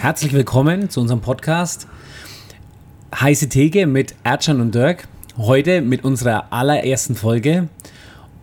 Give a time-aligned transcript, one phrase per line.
[0.00, 1.88] Herzlich willkommen zu unserem Podcast
[3.12, 5.08] Heiße Theke mit Ercan und Dirk.
[5.36, 7.66] Heute mit unserer allerersten Folge.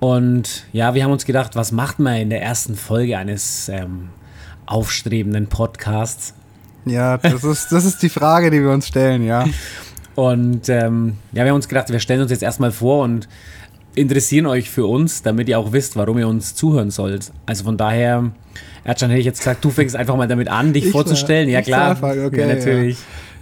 [0.02, 4.10] Und ja, wir haben uns gedacht, was macht man in der ersten Folge eines ähm,
[4.65, 6.33] aufstrebenden Podcasts?
[6.83, 9.46] Ja, das ist, das ist die Frage, die wir uns stellen, ja.
[10.15, 13.28] Und ähm, ja, wir haben uns gedacht, wir stellen uns jetzt erstmal vor und
[13.96, 17.31] interessieren euch für uns, damit ihr auch wisst, warum ihr uns zuhören sollt.
[17.45, 18.31] Also von daher,
[18.84, 21.48] Ercan hätte ich jetzt gesagt, du fängst einfach mal damit an, dich Ich vorzustellen.
[21.48, 22.98] war- Ja klar, okay, ja, natürlich.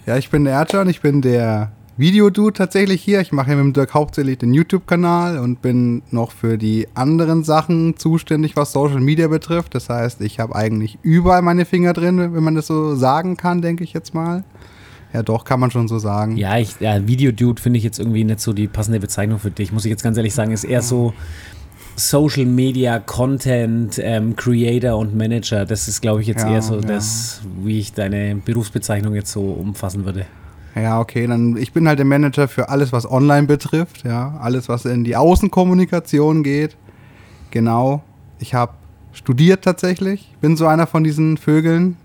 [0.06, 3.22] Ja, ich bin der Ercan, ich bin der Videodude tatsächlich hier.
[3.22, 7.44] Ich mache ja mit dem Dirk hauptsächlich den YouTube-Kanal und bin noch für die anderen
[7.44, 9.76] Sachen zuständig, was Social Media betrifft.
[9.76, 13.62] Das heißt, ich habe eigentlich überall meine Finger drin, wenn man das so sagen kann,
[13.62, 14.44] denke ich jetzt mal.
[15.14, 16.38] Ja, doch, kann man schon so sagen.
[16.38, 19.72] Ja, ich, ja, Videodude finde ich jetzt irgendwie nicht so die passende Bezeichnung für dich.
[19.72, 21.14] Muss ich jetzt ganz ehrlich sagen, ist eher so
[21.96, 25.66] Social Media, Content, ähm, Creator und Manager.
[25.66, 26.82] Das ist, glaube ich, jetzt Ja, eher so ja.
[26.82, 30.26] das, wie ich deine Berufsbezeichnung jetzt so umfassen würde.
[30.76, 34.70] Ja, okay, dann ich bin halt der Manager für alles, was online betrifft, ja, alles,
[34.70, 36.76] was in die Außenkommunikation geht.
[37.52, 38.02] Genau.
[38.40, 38.74] Ich habe
[39.12, 41.98] studiert tatsächlich, bin so einer von diesen Vögeln,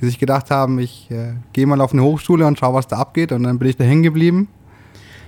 [0.00, 2.96] die sich gedacht haben, ich äh, gehe mal auf eine Hochschule und schau, was da
[2.96, 4.48] abgeht und dann bin ich da hängen geblieben.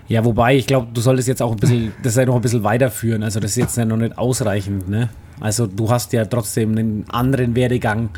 [0.08, 2.64] Ja, wobei, ich glaube, du solltest jetzt auch ein bisschen, das ja noch ein bisschen
[2.64, 3.22] weiterführen.
[3.22, 5.10] Also das ist jetzt ja noch nicht ausreichend, ne?
[5.38, 8.10] Also du hast ja trotzdem einen anderen Werdegang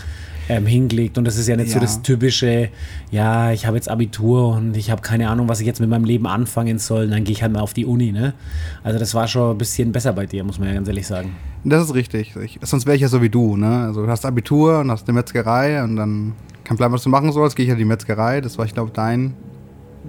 [0.50, 1.80] ähm, hingelegt und das ist ja nicht so Ja.
[1.82, 2.70] das typische,
[3.12, 6.04] ja, ich habe jetzt Abitur und ich habe keine Ahnung, was ich jetzt mit meinem
[6.04, 8.34] Leben anfangen soll, dann gehe ich halt mal auf die Uni, ne?
[8.82, 11.36] Also das war schon ein bisschen besser bei dir, muss man ja ganz ehrlich sagen.
[11.62, 12.34] Das ist richtig.
[12.36, 13.84] Ich, sonst wäre ich ja so wie du, ne?
[13.84, 16.32] Also du hast Abitur und hast eine Metzgerei und dann
[16.64, 18.40] kein Plan, was du machen sollst, gehe ich an die Metzgerei.
[18.40, 19.34] Das war, ich glaube, dein.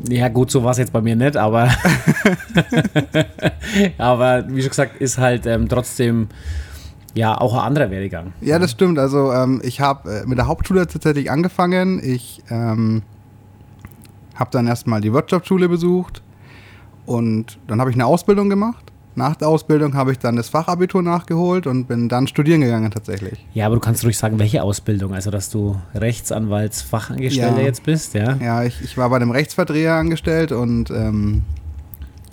[0.10, 1.70] Ja, gut, so war es jetzt bei mir nicht, aber
[3.98, 6.30] aber wie schon gesagt, ist halt ähm, trotzdem
[7.14, 8.34] ja auch ein anderer Werdegang.
[8.42, 9.00] Ja, das stimmt.
[9.00, 12.00] Also ähm, ich habe äh, mit der Hauptschule tatsächlich angefangen.
[12.04, 13.02] Ich ähm,
[14.36, 16.22] habe dann erstmal die Wirtschaftsschule besucht
[17.06, 18.86] und dann habe ich eine Ausbildung gemacht.
[19.14, 23.46] Nach der Ausbildung habe ich dann das Fachabitur nachgeholt und bin dann studieren gegangen tatsächlich.
[23.54, 25.14] Ja, aber du kannst ruhig sagen, welche Ausbildung?
[25.14, 27.66] Also, dass du Rechtsanwaltsfachangestellter Ja.
[27.66, 28.38] jetzt bist, ja?
[28.38, 31.44] Ja, ich, ich war bei einem Rechtsverdreher angestellt und ähm,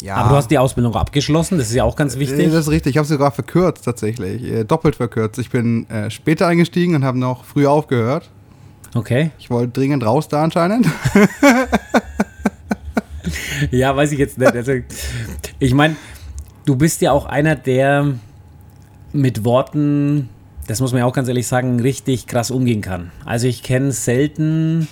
[0.03, 0.17] ja.
[0.17, 2.47] Aber du hast die Ausbildung abgeschlossen, das ist ja auch ganz wichtig.
[2.47, 2.91] Äh, Das ist richtig.
[2.93, 4.43] Ich habe sogar verkürzt tatsächlich.
[4.45, 5.39] Äh, doppelt verkürzt.
[5.39, 8.31] Ich bin äh, später eingestiegen und habe noch früher aufgehört.
[8.95, 9.31] Okay.
[9.39, 10.87] Ich wollte dringend raus da anscheinend.
[13.71, 14.55] Ja, weiß ich jetzt nicht.
[14.55, 14.73] Also,
[15.59, 15.97] ich meine,
[16.65, 18.15] du bist ja auch einer, der
[19.13, 20.29] mit Worten,
[20.67, 23.11] das muss man ja auch ganz ehrlich sagen, richtig krass umgehen kann.
[23.25, 24.87] Also ich kenne selten,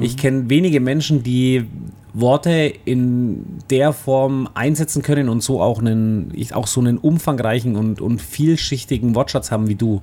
[0.00, 1.66] ich kenne wenige Menschen, die
[2.14, 8.00] Worte in der Form einsetzen können und so auch einen, auch so einen umfangreichen und,
[8.00, 10.02] und vielschichtigen Wortschatz haben wie du.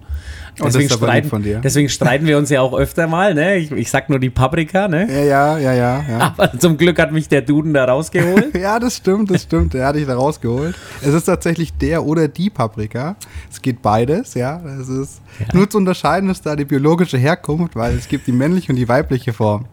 [0.60, 1.62] Lieb streiten, von dir.
[1.64, 3.34] deswegen streiten wir uns ja auch öfter mal.
[3.34, 3.58] Ne?
[3.58, 5.08] Ich, ich sag nur die Paprika, ne?
[5.10, 6.06] Ja, ja, ja, ja.
[6.10, 6.20] ja.
[6.20, 8.50] Aber zum Glück hat mich der Duden da rausgeholt.
[8.60, 9.74] Ja, das stimmt, das stimmt.
[9.74, 10.76] Der hat dich da rausgeholt.
[11.02, 13.16] Es ist tatsächlich der oder die Paprika.
[13.50, 14.62] Es geht beides, ja.
[14.80, 15.22] Es ist
[15.54, 18.88] nur zu unterscheiden ist da die biologische Herkunft, weil es gibt die männliche und die
[18.90, 19.66] weibliche Form.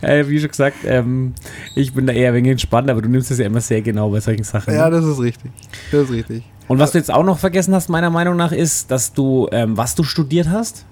[0.00, 1.34] Äh, wie schon gesagt, ähm,
[1.74, 4.10] ich bin da eher ein wenig entspannt, aber du nimmst es ja immer sehr genau
[4.10, 4.74] bei solchen Sachen.
[4.74, 4.96] Ja, ne?
[4.96, 5.50] das ist richtig.
[5.92, 6.44] Das ist richtig.
[6.68, 9.76] Und was du jetzt auch noch vergessen hast, meiner Meinung nach, ist, dass du, ähm,
[9.76, 10.86] was du studiert hast.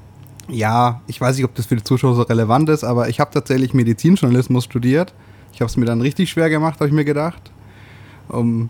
[0.49, 3.31] Ja, ich weiß nicht, ob das für die Zuschauer so relevant ist, aber ich habe
[3.31, 5.15] tatsächlich Medizinjournalismus studiert.
[5.53, 7.51] Ich habe es mir dann richtig schwer gemacht, habe ich mir gedacht.
[8.29, 8.69] Um,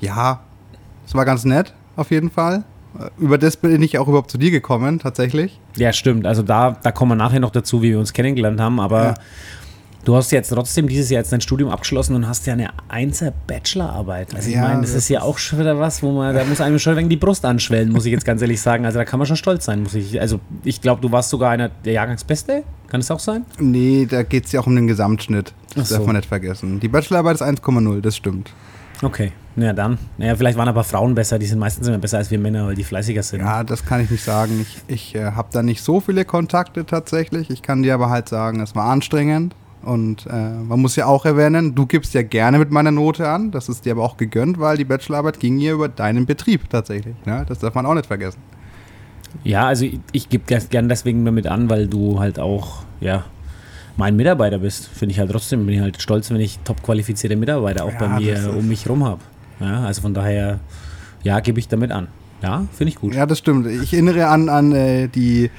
[0.00, 0.40] ja,
[1.06, 2.64] es war ganz nett, auf jeden Fall.
[3.18, 5.58] Über das bin ich auch überhaupt zu dir gekommen, tatsächlich.
[5.76, 6.26] Ja, stimmt.
[6.26, 8.80] Also da, da kommen wir nachher noch dazu, wie wir uns kennengelernt haben.
[8.80, 9.14] Aber Ja.
[10.04, 13.32] du hast jetzt trotzdem dieses Jahr jetzt dein Studium abgeschlossen und hast ja eine einser
[13.46, 14.34] Bachelorarbeit.
[14.34, 16.44] Also ich Ja, meine, das, das ist ja auch schon wieder was, wo man, da
[16.44, 18.84] muss einem schon ein wenig die Brust anschwellen, muss ich jetzt ganz ehrlich sagen.
[18.84, 20.20] Also da kann man schon stolz sein, muss ich.
[20.20, 22.64] Also ich glaube, du warst sogar einer der Jahrgangsbeste.
[22.88, 23.44] Kann es auch sein?
[23.60, 25.54] Nee, da geht es ja auch um den Gesamtschnitt.
[25.76, 25.96] Das so.
[25.96, 26.80] darf man nicht vergessen.
[26.80, 28.50] Die Bachelorarbeit ist 1,0, das stimmt.
[29.02, 29.98] Okay, ja dann.
[30.18, 32.74] Naja, vielleicht waren aber Frauen besser, die sind meistens immer besser als wir Männer, weil
[32.74, 33.40] die fleißiger sind.
[33.40, 34.60] Ja, das kann ich nicht sagen.
[34.60, 37.48] Ich, ich äh, habe da nicht so viele Kontakte tatsächlich.
[37.50, 39.54] Ich kann dir aber halt sagen, es war anstrengend.
[39.82, 43.50] Und äh, man muss ja auch erwähnen, du gibst ja gerne mit meiner Note an.
[43.50, 47.16] Das ist dir aber auch gegönnt, weil die Bachelorarbeit ging ja über deinen Betrieb tatsächlich.
[47.24, 47.46] Ne?
[47.48, 48.40] Das darf man auch nicht vergessen.
[49.44, 53.24] Ja, also ich, ich gebe gern deswegen damit an, weil du halt auch, ja,
[53.96, 54.88] mein Mitarbeiter bist.
[54.88, 57.98] Finde ich halt trotzdem, bin ich halt stolz, wenn ich top qualifizierte Mitarbeiter auch Ja,
[57.98, 59.20] bei mir um mich rum habe.
[59.60, 60.60] Ja, also von daher,
[61.22, 62.08] ja, gebe ich damit an.
[62.42, 63.14] Ja, finde ich gut.
[63.14, 63.66] Ja, das stimmt.
[63.66, 65.50] Ich erinnere an, an äh, die,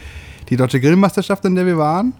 [0.49, 2.13] die deutsche Grillmeisterschaft, in der wir waren.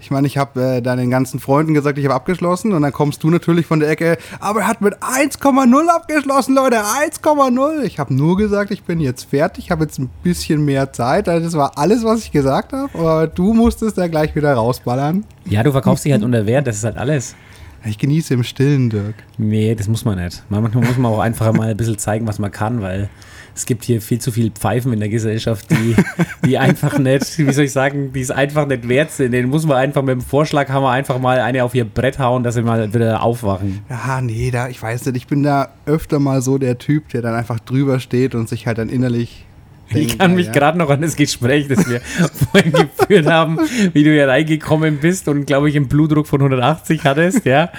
[0.00, 3.22] Ich meine, ich habe äh, deinen ganzen Freunden gesagt, ich habe abgeschlossen und dann kommst
[3.22, 7.82] du natürlich von der Ecke, aber er hat mit 1,0 abgeschlossen, Leute, 1,0.
[7.84, 11.28] Ich habe nur gesagt, ich bin jetzt fertig, habe jetzt ein bisschen mehr Zeit.
[11.28, 15.24] Also das war alles, was ich gesagt habe, aber du musstest da gleich wieder rausballern.
[15.46, 17.34] Ja, du verkaufst dich halt unter Wert, das ist halt alles.
[17.86, 19.14] Ich genieße im Stillen, Dirk.
[19.36, 20.42] Nee, das muss man nicht.
[20.48, 23.10] Manchmal muss man auch einfach mal ein bisschen zeigen, was man kann, weil
[23.54, 25.94] es gibt hier viel zu viel Pfeifen in der Gesellschaft, die,
[26.44, 29.32] die einfach nicht, wie soll ich sagen, die es einfach nicht wert sind.
[29.32, 32.54] Den muss man einfach mit dem Vorschlaghammer einfach mal eine auf ihr Brett hauen, dass
[32.54, 33.80] sie mal wieder aufwachen.
[33.88, 37.22] Ja, nee, da, ich weiß nicht, ich bin da öfter mal so der Typ, der
[37.22, 39.46] dann einfach drüber steht und sich halt dann innerlich
[39.90, 40.52] ich kann mich ja.
[40.52, 42.00] gerade noch an das Gespräch, das wir
[42.52, 43.58] vorhin geführt haben,
[43.92, 47.70] wie du hier reingekommen bist und glaube ich einen Blutdruck von 180 hattest, ja.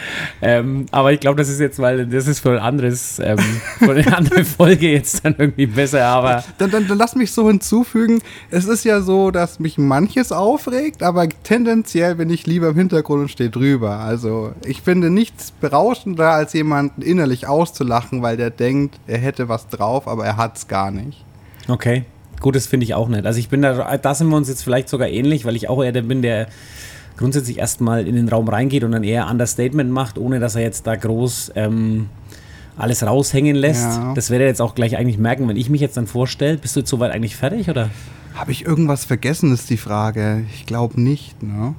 [0.41, 3.37] Ähm, aber ich glaube, das ist jetzt, weil das ist für ein anderes, ähm,
[3.79, 6.43] für eine andere Folge jetzt dann irgendwie besser, aber.
[6.57, 8.21] Dann, dann, dann lass mich so hinzufügen,
[8.51, 13.23] es ist ja so, dass mich manches aufregt, aber tendenziell bin ich lieber im Hintergrund
[13.23, 13.99] und stehe drüber.
[13.99, 19.67] Also ich finde nichts berauschender, als jemanden innerlich auszulachen, weil der denkt, er hätte was
[19.67, 21.25] drauf, aber er hat es gar nicht.
[21.67, 22.03] Okay.
[22.41, 23.25] Gut, das finde ich auch nicht.
[23.25, 25.83] Also ich bin da, da sind wir uns jetzt vielleicht sogar ähnlich, weil ich auch
[25.83, 26.47] eher der bin, der
[27.17, 30.85] grundsätzlich erstmal in den Raum reingeht und dann eher Understatement macht, ohne dass er jetzt
[30.85, 32.09] da groß ähm,
[32.77, 33.83] alles raushängen lässt.
[33.83, 34.13] Ja.
[34.13, 36.57] Das werdet ihr jetzt auch gleich eigentlich merken, wenn ich mich jetzt dann vorstelle.
[36.57, 37.89] Bist du jetzt soweit eigentlich fertig oder?
[38.33, 40.45] Habe ich irgendwas vergessen, ist die Frage.
[40.53, 41.73] Ich glaube nicht, ne?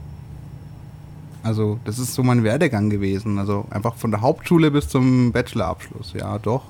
[1.43, 3.38] Also, das ist so mein Werdegang gewesen.
[3.38, 6.15] Also einfach von der Hauptschule bis zum Bachelorabschluss.
[6.19, 6.62] Ja, doch.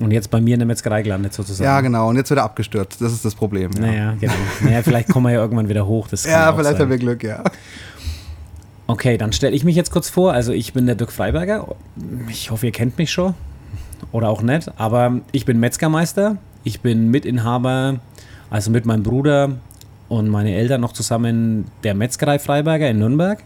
[0.00, 1.64] Und jetzt bei mir in der Metzgerei gelandet sozusagen.
[1.64, 2.08] Ja, genau.
[2.08, 3.00] Und jetzt wieder abgestürzt.
[3.00, 3.70] Das ist das Problem.
[3.76, 3.80] Ja.
[3.80, 4.32] Naja, genau.
[4.62, 6.08] Naja, vielleicht kommen wir ja irgendwann wieder hoch.
[6.08, 7.42] Das ja, vielleicht haben wir Glück, ja.
[8.86, 10.32] Okay, dann stelle ich mich jetzt kurz vor.
[10.32, 11.68] Also ich bin der Dirk Freiberger.
[12.28, 13.34] Ich hoffe, ihr kennt mich schon.
[14.10, 14.70] Oder auch nicht.
[14.76, 16.36] Aber ich bin Metzgermeister.
[16.64, 18.00] Ich bin Mitinhaber,
[18.50, 19.56] also mit meinem Bruder
[20.08, 23.42] und meine Eltern noch zusammen der Metzgerei Freiberger in Nürnberg.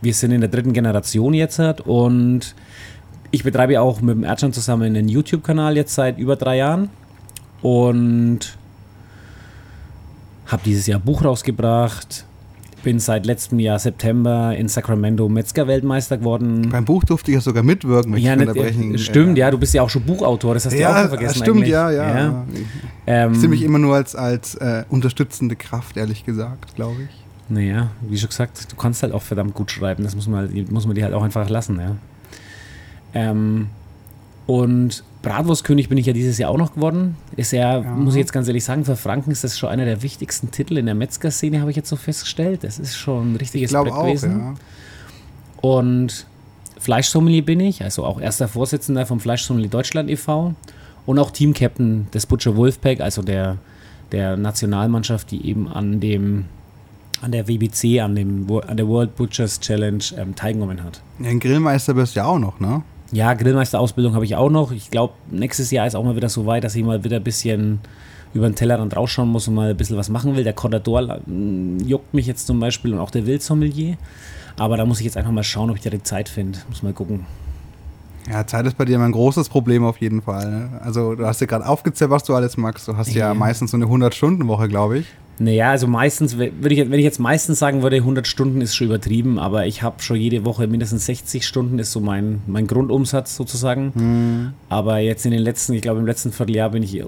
[0.00, 2.54] Wir sind in der dritten Generation jetzt und
[3.36, 6.88] ich betreibe auch mit dem Erdschan zusammen einen YouTube-Kanal jetzt seit über drei Jahren
[7.60, 8.56] und
[10.46, 12.24] habe dieses Jahr Buch rausgebracht.
[12.82, 16.68] Bin seit letztem Jahr September in Sacramento Metzger-Weltmeister geworden.
[16.70, 18.16] Beim Buch durfte ich ja sogar mitwirken.
[18.16, 21.04] Ja, nicht, ne, stimmt, ja, du bist ja auch schon Buchautor, das hast du ja,
[21.04, 21.42] auch vergessen.
[21.42, 21.70] Stimmt, eigentlich.
[21.70, 22.16] ja, ja.
[22.16, 22.46] ja.
[23.06, 27.24] Ähm, ich sehe mich immer nur als, als äh, unterstützende Kraft, ehrlich gesagt, glaube ich.
[27.48, 30.86] Naja, wie schon gesagt, du kannst halt auch verdammt gut schreiben, das muss man, muss
[30.86, 31.96] man dir halt auch einfach lassen, ja.
[33.16, 33.68] Ähm,
[34.46, 37.16] und Bratwurstkönig bin ich ja dieses Jahr auch noch geworden.
[37.36, 39.84] Ist ja, ja, muss ich jetzt ganz ehrlich sagen, für Franken ist das schon einer
[39.86, 42.62] der wichtigsten Titel in der Metzger-Szene, habe ich jetzt so festgestellt.
[42.62, 44.38] Das ist schon ein richtiges Brett gewesen.
[44.38, 44.54] Ja.
[45.62, 46.26] Und
[46.78, 50.54] Fleischsommelier bin ich, also auch erster Vorsitzender vom Fleischsommelier Deutschland e.V.
[51.06, 53.56] und auch Teamcaptain des Butcher Wolfpack, also der,
[54.12, 56.44] der Nationalmannschaft, die eben an dem
[57.22, 61.00] an der WBC, an, dem, an der World Butchers Challenge ähm, teilgenommen hat.
[61.18, 62.82] Ja, ein Grillmeister bist du ja auch noch, ne?
[63.12, 64.72] Ja, Grillmeisterausbildung habe ich auch noch.
[64.72, 67.24] Ich glaube, nächstes Jahr ist auch mal wieder so weit, dass ich mal wieder ein
[67.24, 67.80] bisschen
[68.34, 70.44] über den Tellerrand rausschauen muss und mal ein bisschen was machen will.
[70.44, 73.96] Der Corrador mm, juckt mich jetzt zum Beispiel und auch der Wildsommelier.
[74.58, 76.58] Aber da muss ich jetzt einfach mal schauen, ob ich da die Zeit finde.
[76.68, 77.26] Muss mal gucken.
[78.28, 80.50] Ja, Zeit ist bei dir immer ein großes Problem auf jeden Fall.
[80.50, 80.80] Ne?
[80.82, 82.88] Also du hast ja gerade aufgezählt, was du alles magst.
[82.88, 85.06] Du hast ja, ja meistens so eine 100-Stunden-Woche, glaube ich.
[85.38, 88.86] Naja, also meistens, würde ich, wenn ich jetzt meistens sagen würde, 100 Stunden ist schon
[88.86, 93.36] übertrieben, aber ich habe schon jede Woche mindestens 60 Stunden, ist so mein, mein Grundumsatz
[93.36, 93.92] sozusagen.
[93.94, 94.52] Hm.
[94.70, 97.02] Aber jetzt in den letzten, ich glaube im letzten Vierteljahr bin ich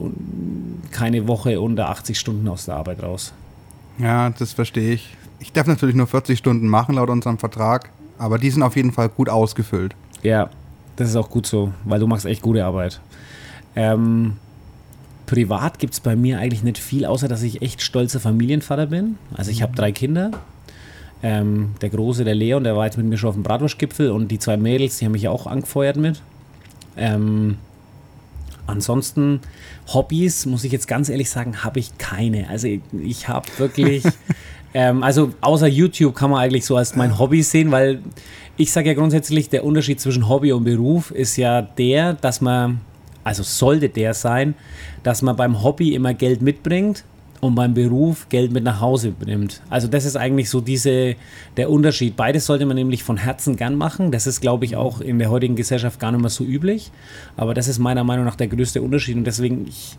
[0.90, 3.32] keine Woche unter 80 Stunden aus der Arbeit raus.
[3.98, 5.16] Ja, das verstehe ich.
[5.40, 8.92] Ich darf natürlich nur 40 Stunden machen laut unserem Vertrag, aber die sind auf jeden
[8.92, 9.94] Fall gut ausgefüllt.
[10.22, 10.50] Ja,
[10.96, 13.00] das ist auch gut so, weil du machst echt gute Arbeit.
[13.74, 14.36] Ähm,
[15.28, 19.18] privat gibt es bei mir eigentlich nicht viel, außer dass ich echt stolzer Familienvater bin.
[19.34, 20.32] Also ich habe drei Kinder.
[21.22, 24.28] Ähm, der Große, der Leon, der war jetzt mit mir schon auf dem Bratwurstgipfel und
[24.28, 26.22] die zwei Mädels, die haben mich ja auch angefeuert mit.
[26.96, 27.58] Ähm,
[28.66, 29.40] ansonsten
[29.92, 32.48] Hobbys, muss ich jetzt ganz ehrlich sagen, habe ich keine.
[32.48, 34.04] Also ich, ich habe wirklich,
[34.74, 38.00] ähm, also außer YouTube kann man eigentlich so als mein Hobby sehen, weil
[38.56, 42.80] ich sage ja grundsätzlich, der Unterschied zwischen Hobby und Beruf ist ja der, dass man
[43.28, 44.54] also sollte der sein,
[45.02, 47.04] dass man beim Hobby immer Geld mitbringt
[47.42, 49.60] und beim Beruf Geld mit nach Hause nimmt.
[49.68, 51.14] Also das ist eigentlich so diese,
[51.58, 52.16] der Unterschied.
[52.16, 54.12] Beides sollte man nämlich von Herzen gern machen.
[54.12, 56.90] Das ist, glaube ich, auch in der heutigen Gesellschaft gar nicht mehr so üblich.
[57.36, 59.16] Aber das ist meiner Meinung nach der größte Unterschied.
[59.16, 59.98] Und deswegen, ich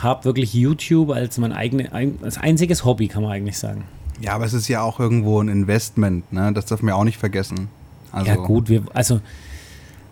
[0.00, 3.84] habe wirklich YouTube als mein eigenes, als einziges Hobby, kann man eigentlich sagen.
[4.22, 6.50] Ja, aber es ist ja auch irgendwo ein Investment, ne?
[6.54, 7.68] Das darf man ja auch nicht vergessen.
[8.10, 9.20] Also ja, gut, wir, also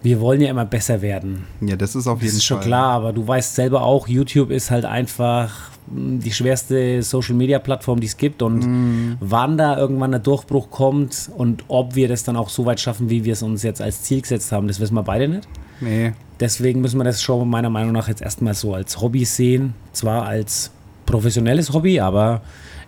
[0.03, 1.45] wir wollen ja immer besser werden.
[1.61, 2.27] Ja, das ist auf jeden Fall.
[2.29, 6.33] Das ist schon klar, aber du weißt selber auch, YouTube ist halt einfach mh, die
[6.33, 8.43] schwerste Social-Media-Plattform, die es gibt.
[8.43, 9.17] Und Mhm.
[9.21, 13.11] wann da irgendwann der Durchbruch kommt und ob wir das dann auch so weit schaffen,
[13.11, 15.47] wie wir es uns jetzt als Ziel gesetzt haben, das wissen wir beide nicht.
[15.81, 16.13] Nee.
[16.41, 19.75] Deswegen müssen wir das schon meiner Meinung nach jetzt erstmal so als Hobby sehen.
[19.93, 20.71] Zwar als
[21.07, 22.41] professionelles Hobby, aber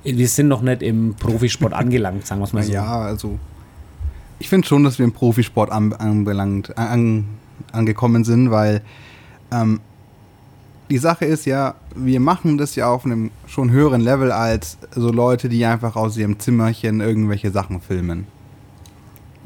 [0.02, 2.72] wir sind noch nicht im Profisport angelangt, sagen wir es mal so.
[2.72, 3.38] Ja, also
[4.38, 7.26] ich finde schon, dass wir im Profisport an, anbelangt, an,
[7.72, 8.82] angekommen sind, weil
[9.52, 9.80] ähm,
[10.90, 15.10] die Sache ist ja, wir machen das ja auf einem schon höheren Level als so
[15.10, 18.26] Leute, die einfach aus ihrem Zimmerchen irgendwelche Sachen filmen.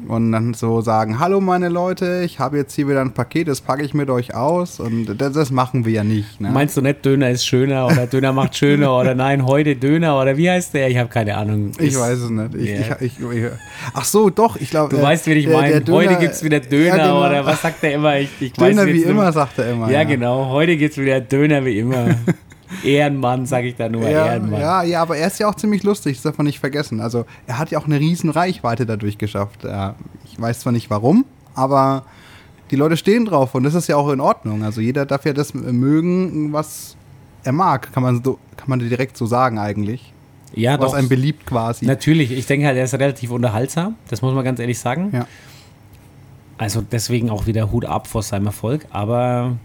[0.07, 3.61] Und dann so sagen, hallo meine Leute, ich habe jetzt hier wieder ein Paket, das
[3.61, 4.79] packe ich mit euch aus.
[4.81, 6.41] Und das, das machen wir ja nicht.
[6.41, 6.51] Ne?
[6.51, 10.37] Meinst du nicht, Döner ist schöner oder Döner macht schöner oder nein, heute Döner oder
[10.37, 10.89] wie heißt der?
[10.89, 11.73] Ich habe keine Ahnung.
[11.79, 12.55] Ich Ist- weiß es nicht.
[12.55, 12.97] Ich, Ja.
[13.01, 13.45] ich, ich,
[13.93, 14.95] ach so, doch, ich glaube.
[14.95, 15.83] Du weißt, wie ich meine.
[15.89, 18.19] Heute gibt es wieder Döner oder was sagt er immer?
[18.19, 18.67] Ich, genau.
[18.69, 19.91] Döner wie immer, sagt er immer.
[19.91, 20.47] Ja, genau.
[20.51, 22.07] Heute gibt es wieder Döner wie immer.
[22.85, 24.09] Ehrenmann, sag ich da nur.
[24.09, 24.61] Ja, Ehrenmann.
[24.61, 27.01] ja, ja, aber er ist ja auch ziemlich lustig, das darf man nicht vergessen.
[27.01, 29.65] Also er hat ja auch eine riesen Reichweite dadurch geschafft.
[29.65, 29.95] Ja,
[30.25, 32.05] ich weiß zwar nicht warum, aber
[32.71, 34.63] die Leute stehen drauf und das ist ja auch in Ordnung.
[34.63, 36.97] Also jeder darf ja das mögen, was
[37.45, 40.13] er mag, kann man, so, kann man direkt so sagen eigentlich.
[40.55, 40.99] ja was doch.
[40.99, 41.87] einem beliebt quasi.
[41.87, 43.97] Natürlich, ich denke halt, er ist relativ unterhaltsam.
[44.09, 45.11] Das muss man ganz ehrlich sagen.
[45.13, 45.27] Ja.
[46.59, 48.85] Also deswegen auch wieder Hut ab vor seinem Erfolg.
[48.91, 49.57] Aber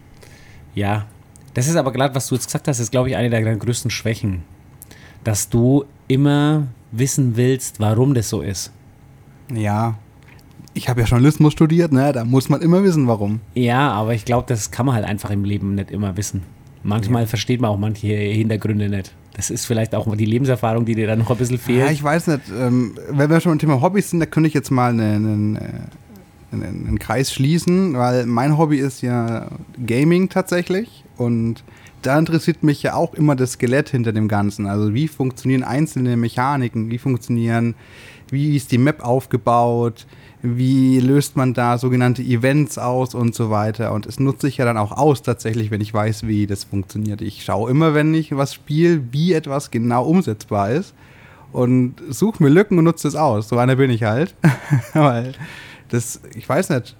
[0.75, 1.05] ja,
[1.53, 3.91] das ist aber gerade, was du jetzt gesagt hast, ist, glaube ich, eine deiner größten
[3.91, 4.43] Schwächen.
[5.23, 8.71] Dass du immer wissen willst, warum das so ist.
[9.53, 9.95] ja.
[10.75, 12.11] Ich habe ja Journalismus studiert, ne?
[12.13, 13.41] Da muss man immer wissen, warum.
[13.53, 16.41] Ja, aber ich glaube, das kann man halt einfach im Leben nicht immer wissen.
[16.81, 19.13] Manchmal versteht man auch manche Hintergründe nicht.
[19.35, 21.79] Das ist vielleicht auch die Lebenserfahrung, die dir dann noch ein bisschen fehlt.
[21.85, 22.41] Ja, ich weiß nicht.
[22.59, 25.59] Ähm, wenn wir schon beim Thema Hobbys sind, da könnte ich jetzt mal einen,
[26.51, 29.49] einen, einen Kreis schließen, weil mein Hobby ist ja
[29.85, 31.63] Gaming tatsächlich und
[32.01, 34.67] da interessiert mich ja auch immer das Skelett hinter dem Ganzen.
[34.67, 37.75] Also wie funktionieren einzelne Mechaniken, wie funktionieren,
[38.29, 40.05] wie ist die Map aufgebaut,
[40.41, 43.93] wie löst man da sogenannte Events aus und so weiter.
[43.93, 47.21] Und es nutze ich ja dann auch aus tatsächlich, wenn ich weiß, wie das funktioniert.
[47.21, 50.93] Ich schaue immer, wenn ich was spiele, wie etwas genau umsetzbar ist
[51.53, 53.47] und suche mir Lücken und nutze es aus.
[53.47, 54.35] So einer bin ich halt.
[54.93, 55.33] Weil
[55.87, 56.97] das, ich weiß nicht.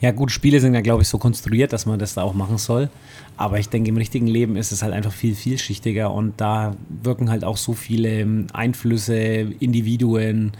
[0.00, 2.58] Ja, gut, Spiele sind ja, glaube ich, so konstruiert, dass man das da auch machen
[2.58, 2.90] soll.
[3.36, 7.30] Aber ich denke, im richtigen Leben ist es halt einfach viel vielschichtiger und da wirken
[7.30, 10.52] halt auch so viele ähm, Einflüsse, Individuen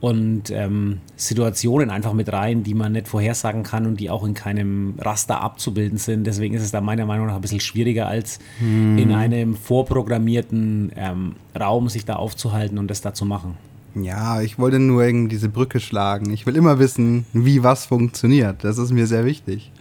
[0.00, 4.34] und ähm, Situationen einfach mit rein, die man nicht vorhersagen kann und die auch in
[4.34, 6.26] keinem Raster abzubilden sind.
[6.26, 11.36] Deswegen ist es da meiner Meinung nach ein bisschen schwieriger, als in einem vorprogrammierten ähm,
[11.58, 13.56] Raum sich da aufzuhalten und das da zu machen.
[13.98, 16.30] Ja, ich wollte nur irgendwie diese Brücke schlagen.
[16.30, 18.62] Ich will immer wissen, wie was funktioniert.
[18.62, 19.72] Das ist mir sehr wichtig.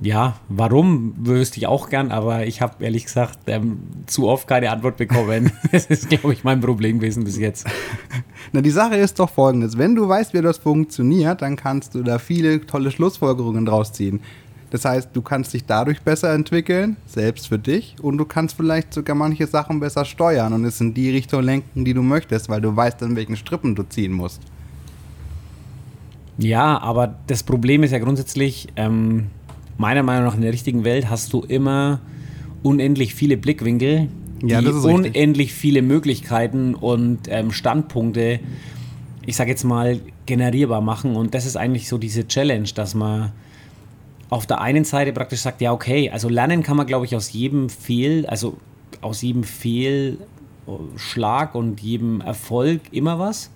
[0.00, 4.70] Ja, warum wüsste ich auch gern, aber ich habe ehrlich gesagt ähm, zu oft keine
[4.70, 5.50] Antwort bekommen.
[5.72, 7.66] das ist, glaube ich, mein Problem gewesen bis jetzt.
[8.52, 9.76] Na, die Sache ist doch folgendes.
[9.76, 14.20] Wenn du weißt, wie das funktioniert, dann kannst du da viele tolle Schlussfolgerungen draus ziehen.
[14.70, 18.92] Das heißt, du kannst dich dadurch besser entwickeln, selbst für dich, und du kannst vielleicht
[18.92, 22.60] sogar manche Sachen besser steuern und es in die Richtung lenken, die du möchtest, weil
[22.60, 24.42] du weißt, an welchen Strippen du ziehen musst.
[26.36, 29.28] Ja, aber das Problem ist ja grundsätzlich, ähm,
[29.78, 32.00] meiner Meinung nach in der richtigen Welt hast du immer
[32.62, 34.08] unendlich viele Blickwinkel,
[34.42, 38.40] Ja, unendlich viele Möglichkeiten und ähm, Standpunkte,
[39.26, 41.16] ich sage jetzt mal, generierbar machen.
[41.16, 43.32] Und das ist eigentlich so diese Challenge, dass man
[44.30, 47.32] auf der einen Seite praktisch sagt, ja, okay, also lernen kann man, glaube ich, aus
[47.32, 48.56] jedem Fehl, also
[49.00, 50.18] aus jedem Fehlschlag
[51.54, 53.50] und jedem Erfolg immer was.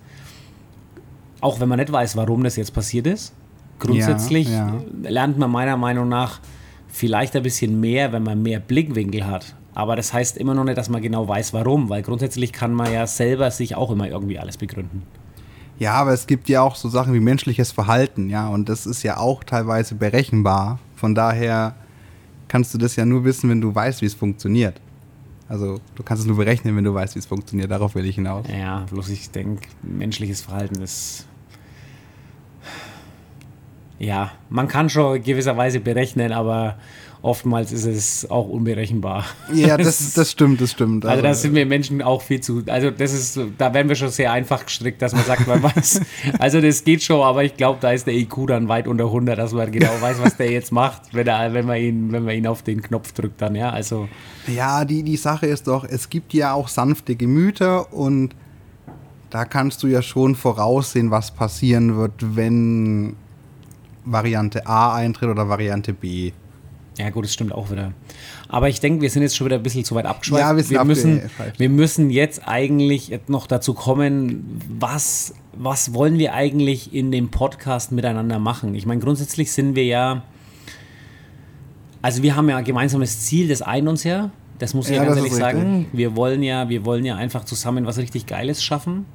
[1.41, 3.33] Auch wenn man nicht weiß, warum das jetzt passiert ist.
[3.79, 6.39] Grundsätzlich Ja, lernt man meiner Meinung nach
[6.87, 9.55] vielleicht ein bisschen mehr, wenn man mehr Blickwinkel hat.
[9.75, 12.93] Aber das heißt immer noch nicht, dass man genau weiß, warum, weil grundsätzlich kann man
[12.93, 15.03] ja selber sich auch immer irgendwie alles begründen.
[15.79, 19.03] Ja, aber es gibt ja auch so Sachen wie menschliches Verhalten, ja, und das ist
[19.03, 20.79] ja auch teilweise berechenbar.
[20.95, 21.75] Von daher
[22.47, 24.79] kannst du das ja nur wissen, wenn du weißt, wie es funktioniert.
[25.49, 27.69] Also du kannst es nur berechnen, wenn du weißt, wie es funktioniert.
[27.69, 28.45] Darauf will ich hinaus.
[28.47, 31.27] Ja, bloß ich denke, menschliches Verhalten ist.
[33.99, 36.77] Ja, man kann schon gewisserweise berechnen, aber
[37.23, 39.25] oftmals ist es auch unberechenbar.
[39.53, 41.05] Ja, das, das stimmt, das stimmt.
[41.05, 44.09] Also da sind wir Menschen auch viel zu, also das ist, da werden wir schon
[44.09, 46.01] sehr einfach gestrickt, dass man sagt, man weiß,
[46.37, 49.39] also das geht schon, aber ich glaube, da ist der IQ dann weit unter 100,
[49.39, 52.35] dass man genau weiß, was der jetzt macht, wenn, er, wenn, man ihn, wenn man
[52.35, 54.09] ihn auf den Knopf drückt dann, ja, also
[54.53, 58.35] Ja, die, die Sache ist doch, es gibt ja auch sanfte Gemüter und
[59.29, 63.15] da kannst du ja schon voraussehen, was passieren wird, wenn
[64.03, 66.33] Variante A eintritt oder Variante B.
[66.97, 67.93] Ja, gut, das stimmt auch wieder.
[68.47, 70.41] Aber ich denke, wir sind jetzt schon wieder ein bisschen zu weit abgeschweift.
[70.41, 71.21] Ja, wir sind wir, müssen,
[71.57, 77.91] wir müssen jetzt eigentlich noch dazu kommen, was, was wollen wir eigentlich in dem Podcast
[77.91, 78.75] miteinander machen?
[78.75, 80.23] Ich meine, grundsätzlich sind wir ja,
[82.01, 84.29] also wir haben ja ein gemeinsames Ziel, das eint uns ja.
[84.59, 85.87] Das muss ich ja, Ja, ganz ehrlich sagen.
[85.93, 89.05] Wir wollen ja, wir wollen ja einfach zusammen was richtig Geiles schaffen.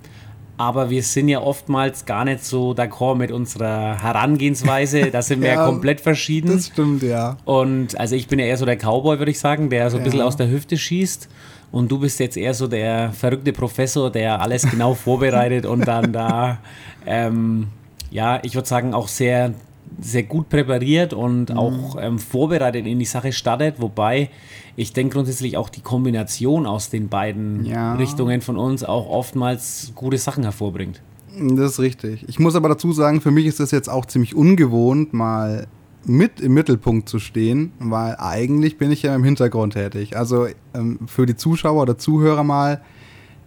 [0.59, 5.11] Aber wir sind ja oftmals gar nicht so d'accord mit unserer Herangehensweise.
[5.11, 6.49] Da sind wir ja, Ja, komplett verschieden.
[6.53, 7.37] Das stimmt, ja.
[7.45, 10.03] Und also ich bin ja eher so der Cowboy, würde ich sagen, der so ein
[10.05, 10.27] bisschen Ja.
[10.27, 11.29] aus der Hüfte schießt.
[11.71, 16.13] Und du bist jetzt eher so der verrückte Professor, der alles genau vorbereitet und dann
[16.13, 16.59] da,
[17.07, 17.69] ähm,
[18.11, 19.53] ja, ich würde sagen, auch sehr,
[20.01, 21.59] sehr gut präpariert und Mhm.
[21.59, 23.81] auch ähm, vorbereitet in die Sache startet.
[23.81, 24.31] Wobei
[24.79, 27.95] ich denke grundsätzlich auch die Kombination aus den beiden Ja.
[27.95, 31.03] Richtungen von uns auch oftmals gute Sachen hervorbringt.
[31.37, 32.25] Das ist richtig.
[32.29, 35.67] Ich muss aber dazu sagen, für mich ist es jetzt auch ziemlich ungewohnt, mal
[36.05, 40.17] mit im Mittelpunkt zu stehen, weil eigentlich bin ich ja im Hintergrund tätig.
[40.17, 42.81] Also ähm, für die Zuschauer oder Zuhörer mal,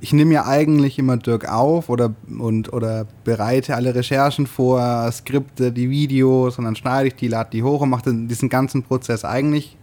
[0.01, 5.71] ich nehme ja eigentlich immer Dirk auf oder, und, oder bereite alle Recherchen vor, Skripte,
[5.71, 9.23] die Videos und dann schneide ich die, lade die hoch und mache diesen ganzen Prozess.
[9.23, 9.77] Eigentlich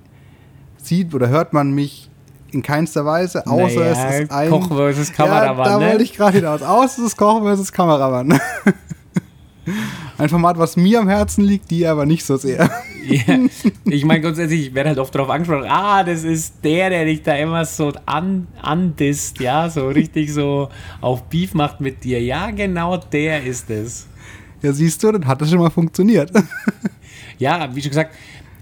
[0.88, 2.11] sieht oder hört man mich
[2.50, 4.50] in keinster Weise, außer Naja, es ist ein...
[4.50, 5.90] Koch versus Kameramann, Ja, da ne?
[5.90, 6.62] wollte ich gerade hinaus.
[6.62, 8.40] Außer es ist Koch versus Kameramann.
[10.16, 12.71] Ein Format, was mir am Herzen liegt, die aber nicht so sehr.
[13.09, 13.38] Ja,
[13.87, 17.23] ich meine grundsätzlich, ich werde halt oft darauf angesprochen, ah, das ist der, der dich
[17.23, 20.68] da immer so an, andisst, ja, so richtig so
[21.00, 22.21] auf Beef macht mit dir.
[22.21, 24.09] Ja, genau der ist es.
[24.61, 26.30] Ja, siehst du, dann hat das schon mal funktioniert.
[27.38, 28.14] Ja, wie schon gesagt,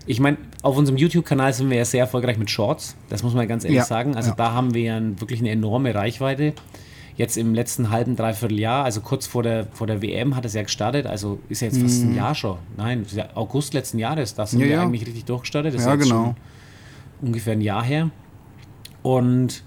[0.04, 3.46] ich meine, auf unserem YouTube-Kanal sind wir ja sehr erfolgreich mit Shorts, das muss man
[3.48, 4.16] ganz ehrlich Ja, sagen.
[4.16, 4.34] Also ja.
[4.36, 6.52] da haben wir ja wirklich eine enorme Reichweite.
[7.16, 10.52] Jetzt im letzten halben, dreiviertel Jahr, also kurz vor der, vor der WM hat es
[10.52, 12.58] ja gestartet, also ist ja jetzt fast ein Jahr schon.
[12.76, 14.64] Nein, ist August letzten Jahres, da sind Mhm.
[14.64, 14.82] Ja, wir ja.
[14.82, 15.72] eigentlich richtig durchgestartet.
[15.74, 16.34] Das ist Ja, jetzt genau.
[17.22, 18.10] ungefähr ein Jahr her.
[19.02, 19.62] Und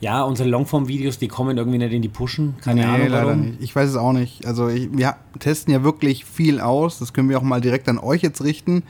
[0.00, 2.54] ja, unsere Longform-Videos, die kommen irgendwie nicht in die Pushen.
[2.60, 3.40] Keine Ahnung leider warum.
[3.42, 3.60] nicht.
[3.60, 4.44] Ich weiß es auch nicht.
[4.46, 6.98] Also ich, wir testen ja wirklich viel aus.
[6.98, 8.82] Das können wir auch mal direkt an euch jetzt richten,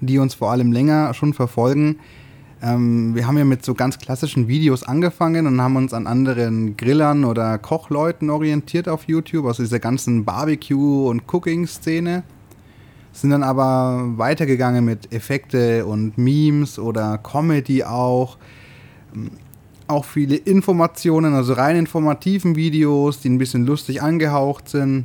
[0.00, 1.96] die uns vor allem länger schon verfolgen.
[2.62, 6.76] Ähm, wir haben ja mit so ganz klassischen Videos angefangen und haben uns an anderen
[6.76, 12.22] Grillern oder Kochleuten orientiert auf YouTube, also dieser ganzen Barbecue- und Cooking-Szene.
[13.12, 18.38] Sind dann aber weitergegangen mit Effekte und Memes oder Comedy auch.
[19.14, 19.30] Ähm,
[19.86, 25.04] Auch viele Informationen, also rein informativen Videos, die ein bisschen lustig angehaucht sind.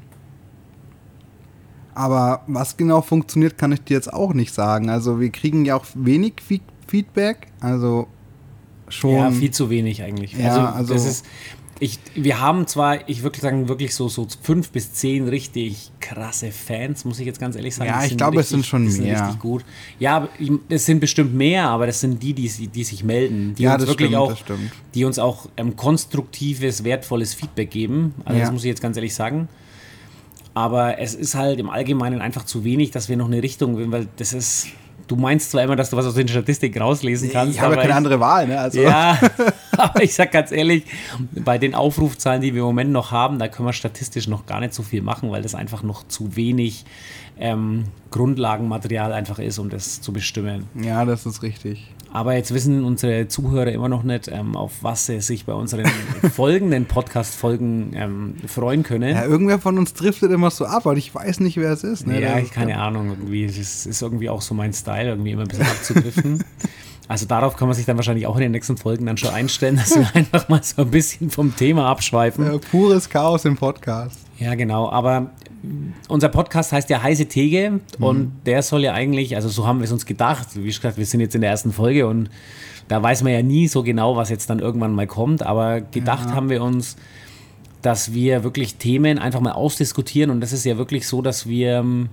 [2.00, 4.90] Aber was genau funktioniert, kann ich dir jetzt auch nicht sagen.
[4.90, 7.48] Also wir kriegen ja auch wenig Fe Feedback.
[7.60, 8.08] Also
[8.88, 9.16] schon.
[9.16, 10.32] Ja, viel zu wenig eigentlich.
[10.34, 11.26] Ja, also, also- das ist,
[11.82, 16.52] ich, wir haben zwar, ich wirklich sagen, wirklich so, so fünf bis zehn richtig krasse
[16.52, 17.90] Fans, muss ich jetzt ganz ehrlich sagen.
[17.90, 19.22] Ja, ich glaube, es sind schon die sind mehr.
[19.22, 19.66] richtig gut.
[20.00, 20.28] Ja,
[20.70, 23.82] es sind bestimmt mehr, aber das sind die, die, die sich melden, die Ja, uns
[23.84, 24.72] das wirklich stimmt, auch, das stimmt.
[24.94, 28.14] die uns auch ähm, konstruktives, wertvolles Feedback geben.
[28.26, 28.52] Also das Ja.
[28.54, 29.48] muss ich jetzt ganz ehrlich sagen.
[30.60, 34.08] Aber es ist halt im Allgemeinen einfach zu wenig, dass wir noch eine Richtung, weil
[34.18, 34.68] das ist.
[35.08, 37.56] Du meinst zwar immer, dass du was aus den Statistiken rauslesen kannst.
[37.56, 38.60] ich habe ja aber keine andere Wahl, ne?
[38.60, 39.18] Also, ja,
[39.78, 40.84] aber ich sag ganz ehrlich,
[41.32, 44.60] bei den Aufrufzahlen, die wir im Moment noch haben, da können wir statistisch noch gar
[44.60, 46.84] nicht so viel machen, weil das einfach noch zu wenig
[47.40, 50.68] ähm, Grundlagenmaterial einfach ist, um das zu bestimmen.
[50.76, 51.88] ja, das ist richtig.
[52.12, 55.86] Aber jetzt wissen unsere Zuhörer immer noch nicht, ähm, auf was sie sich bei unseren
[56.34, 59.16] folgenden Podcast-Folgen ähm, freuen können.
[59.16, 62.08] Ja, irgendwer von uns driftet immer so ab, aber ich weiß nicht, wer es ist.
[62.08, 62.22] Ne?
[62.22, 63.46] Ja, ich keine Ahnung, irgendwie.
[63.46, 66.44] Das ist irgendwie auch so mein Style, irgendwie immer ein bisschen abzudriften.
[67.10, 69.76] Also darauf kann man sich dann wahrscheinlich auch in den nächsten Folgen dann schon einstellen,
[69.78, 72.46] dass wir einfach mal so ein bisschen vom Thema abschweifen.
[72.46, 74.20] Ja, pures Chaos im Podcast.
[74.38, 74.90] Ja, genau.
[74.92, 75.32] Aber
[76.08, 78.04] unser Podcast heißt ja Heiße Theke Mhm.
[78.04, 80.50] und der soll ja eigentlich, also so haben wir es uns gedacht.
[80.54, 82.30] Wie gesagt, wir sind jetzt in der ersten Folge und
[82.88, 85.42] da weiß man ja nie so genau, was jetzt dann irgendwann mal kommt.
[85.44, 86.96] Aber gedacht haben wir uns,
[87.82, 91.78] dass wir wirklich Themen einfach mal ausdiskutieren und das ist ja wirklich so, dass wir
[91.80, 92.10] ähm,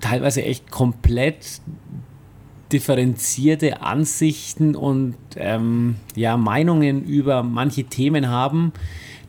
[0.00, 1.60] teilweise echt komplett
[2.72, 8.72] differenzierte Ansichten und ähm, ja, Meinungen über manche Themen haben,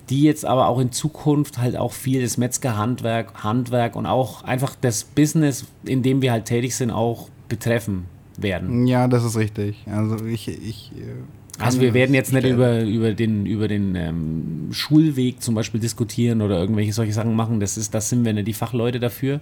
[0.09, 4.75] die jetzt aber auch in Zukunft halt auch viel das Metzgerhandwerk, Handwerk und auch einfach
[4.79, 8.05] das Business, in dem wir halt tätig sind, auch betreffen
[8.37, 8.87] werden.
[8.87, 9.75] Ja, das ist richtig.
[9.89, 12.55] Also ich, ich äh, Also wir werden jetzt nicht stellen.
[12.55, 17.59] über, über den, über den ähm, Schulweg zum Beispiel diskutieren oder irgendwelche solche Sachen machen.
[17.59, 19.41] Das ist, das sind wir nicht die Fachleute dafür.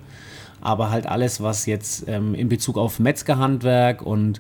[0.62, 4.40] Aber halt alles, was jetzt ähm, in Bezug auf Metzgerhandwerk und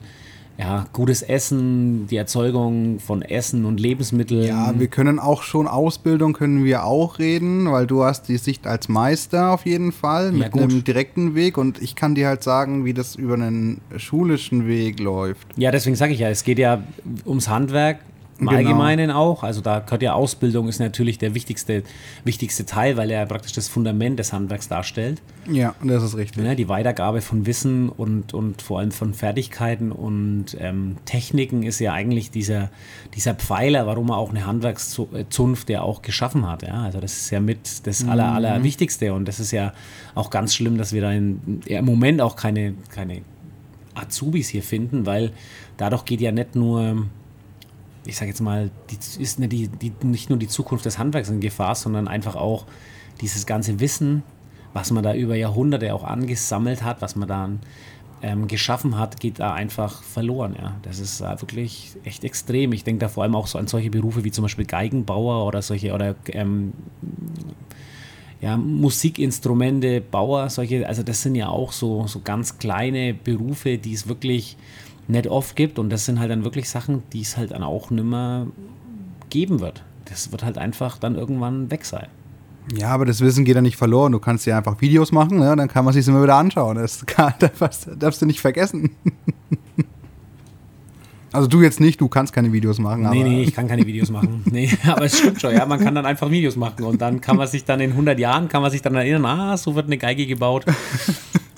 [0.57, 4.45] ja, gutes Essen, die Erzeugung von Essen und Lebensmitteln.
[4.45, 8.65] Ja, wir können auch schon Ausbildung können wir auch reden, weil du hast die Sicht
[8.65, 10.63] als Meister auf jeden Fall mit gut.
[10.63, 14.99] einem direkten Weg und ich kann dir halt sagen, wie das über einen schulischen Weg
[14.99, 15.45] läuft.
[15.57, 16.83] Ja, deswegen sage ich ja, es geht ja
[17.25, 17.99] ums Handwerk
[18.37, 18.57] im Genau.
[18.57, 19.43] Allgemeinen auch.
[19.43, 21.83] Also da gehört ja Ausbildung ist natürlich der wichtigste,
[22.25, 25.21] wichtigste Teil, weil er praktisch das Fundament des Handwerks darstellt.
[25.49, 26.43] Ja, das ist richtig.
[26.43, 31.79] Ne, die Weitergabe von Wissen und, und vor allem von Fertigkeiten und ähm, Techniken ist
[31.79, 32.71] ja eigentlich dieser,
[33.13, 36.63] dieser Pfeiler, warum er auch eine Handwerkszunft ja auch geschaffen hat.
[36.63, 36.83] Ja?
[36.83, 39.71] Also das ist ja mit das Aller, Allerwichtigste und das ist ja
[40.13, 43.21] auch ganz schlimm, dass wir da in, ja, im Moment auch keine, keine
[43.93, 45.31] Azubis hier finden, weil
[45.77, 47.05] dadurch geht ja nicht nur
[48.05, 51.29] ich sage jetzt mal, die, ist nicht, die, die, nicht nur die Zukunft des Handwerks
[51.29, 52.65] in Gefahr, sondern einfach auch
[53.21, 54.23] dieses ganze Wissen,
[54.73, 57.59] was man da über Jahrhunderte auch angesammelt hat, was man dann
[58.21, 60.55] ähm, geschaffen hat, geht da einfach verloren.
[60.59, 60.75] Ja.
[60.81, 62.73] Das ist äh, wirklich echt extrem.
[62.73, 65.61] Ich denke da vor allem auch so an solche Berufe wie zum Beispiel Geigenbauer oder
[65.61, 66.73] solche oder ähm,
[68.41, 73.93] ja, Musikinstrumente, Bauer, solche, also das sind ja auch so, so ganz kleine Berufe, die
[73.93, 74.57] es wirklich
[75.07, 77.89] nicht oft gibt und das sind halt dann wirklich Sachen, die es halt dann auch
[77.89, 78.47] nimmer
[79.29, 79.83] geben wird.
[80.05, 82.07] Das wird halt einfach dann irgendwann weg sein.
[82.73, 84.11] Ja, aber das Wissen geht ja nicht verloren.
[84.11, 85.55] Du kannst ja einfach Videos machen, ne?
[85.55, 86.77] dann kann man sich immer wieder anschauen.
[86.77, 88.91] Das, kann, das darfst du nicht vergessen.
[91.35, 93.09] Also du jetzt nicht, du kannst keine Videos machen.
[93.09, 94.41] Nee, nee, ich kann keine Videos machen.
[94.49, 97.35] Nee, aber es stimmt schon, ja, man kann dann einfach Videos machen und dann kann
[97.35, 99.97] man sich dann in 100 Jahren, kann man sich dann erinnern, ah, so wird eine
[99.97, 100.63] Geige gebaut.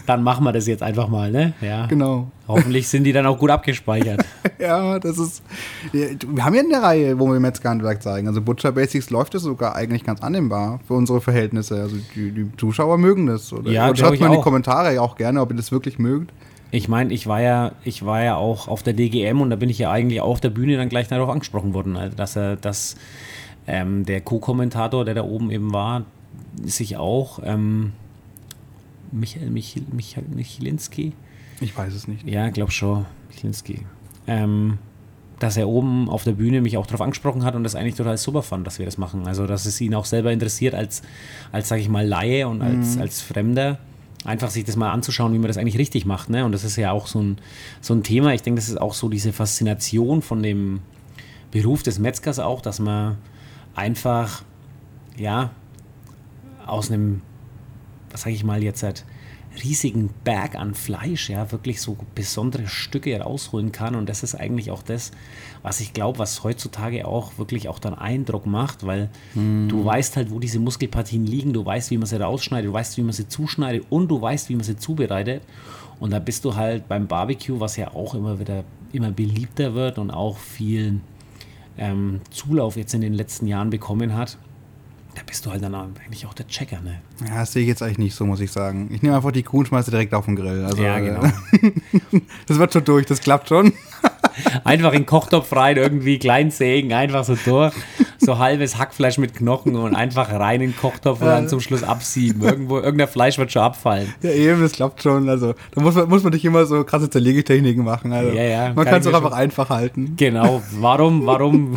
[0.08, 1.54] Dann machen wir das jetzt einfach mal, ne?
[1.62, 1.86] Ja.
[1.86, 2.32] Genau.
[2.48, 4.26] Hoffentlich sind die dann auch gut abgespeichert.
[4.60, 5.44] Ja, das ist.
[5.92, 8.28] Wir haben ja eine Reihe, wo wir Metzgerhandwerk zeigen.
[8.28, 11.80] Also Butcher Basics läuft es sogar eigentlich ganz annehmbar für unsere Verhältnisse.
[11.80, 13.54] Also die, die Zuschauer mögen das.
[13.54, 14.42] Oder Ja, glaub schaut mal in die.
[14.42, 16.34] Kommentare auch gerne, ob ihr das wirklich mögt.
[16.72, 19.70] Ich meine, ich war ja, ich war ja auch auf der DGM und da bin
[19.70, 22.56] ich ja eigentlich auch auf der Bühne dann gleich darauf angesprochen worden, also dass er,
[22.56, 22.96] dass
[23.68, 26.04] ähm, der Co-Kommentator, der da oben eben war,
[26.64, 27.94] sich auch ähm,
[29.12, 31.14] Michael Michil, Michael Michelinski,
[31.62, 32.28] Ich weiß es nicht.
[32.28, 33.86] ja, glaub schon, Michelinski,
[34.28, 34.78] ähm,
[35.40, 38.18] dass er oben auf der Bühne mich auch darauf angesprochen hat und das eigentlich total
[38.18, 39.28] super fand, dass wir das machen.
[39.28, 41.04] Also, dass es ihn auch selber interessiert als,
[41.52, 43.78] als sage ich mal, Laie und als, als Fremder,
[44.26, 46.30] einfach sich das mal anzuschauen, wie man das eigentlich richtig macht.
[46.30, 46.44] Ne?
[46.44, 47.38] Und das ist ja auch so ein,
[47.82, 48.34] so ein Thema.
[48.34, 50.80] Ich denke, das ist auch so diese Faszination von dem
[51.52, 53.18] Beruf des Metzgers auch, dass man
[53.76, 54.44] einfach,
[55.18, 55.52] ja,
[56.66, 57.22] aus einem,
[58.18, 59.06] sage ich mal jetzt, halt
[59.64, 63.96] riesigen Berg an Fleisch, ja, wirklich so besondere Stücke rausholen kann.
[63.96, 65.12] Und das ist eigentlich auch das,
[65.64, 69.10] was ich glaube, was heutzutage auch wirklich auch dann Eindruck macht, weil
[69.68, 72.98] du weißt halt, wo diese Muskelpartien liegen, du weißt, wie man sie rausschneidet, du weißt,
[72.98, 75.42] wie man sie zuschneidet und du weißt, wie man sie zubereitet.
[76.00, 79.98] Und da bist du halt beim Barbecue, was ja auch immer wieder immer beliebter wird
[79.98, 81.02] und auch viel
[81.78, 84.38] ähm, Zulauf jetzt in den letzten Jahren bekommen hat.
[85.18, 87.02] Da bist du halt dann eigentlich auch der Checker, ne?
[87.28, 88.88] Ja, das sehe ich jetzt eigentlich nicht so, muss ich sagen.
[88.94, 90.64] Ich nehme einfach die Kuh und schmeiße direkt auf den Grill.
[90.64, 91.22] Also, Ja, genau.
[92.46, 93.74] das wird schon durch, das klappt schon.
[94.64, 97.74] Einfach in den Kochtopf rein, irgendwie klein sägen, einfach so durch.
[98.20, 101.82] So halbes Hackfleisch mit Knochen und einfach rein in den Kochtopf und dann zum Schluss
[101.82, 102.44] absieben.
[102.44, 104.14] Irgendwo, irgendein Fleisch wird schon abfallen.
[104.22, 105.28] Ja, eben, das klappt schon.
[105.28, 108.14] Also, da muss man, muss man nicht immer so krasse Zerlegetechniken machen.
[108.14, 110.14] Also, Ja, ja, man kann es auch einfach einfach halten.
[110.18, 110.62] Genau.
[110.74, 111.76] Warum, warum?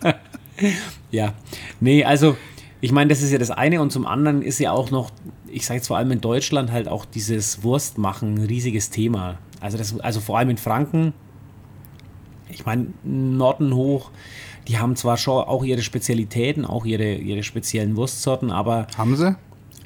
[1.10, 1.32] ja.
[1.80, 2.36] Nee, also,
[2.80, 5.10] ich meine, das ist ja das eine und zum anderen ist ja auch noch,
[5.48, 9.38] ich sage jetzt vor allem in Deutschland halt auch dieses Wurstmachen ein riesiges Thema.
[9.60, 11.12] Also, das, also vor allem in Franken,
[12.48, 14.10] ich meine, Norden hoch,
[14.68, 19.36] die haben zwar schon auch ihre Spezialitäten, auch ihre, ihre speziellen Wurstsorten, aber Haben sie?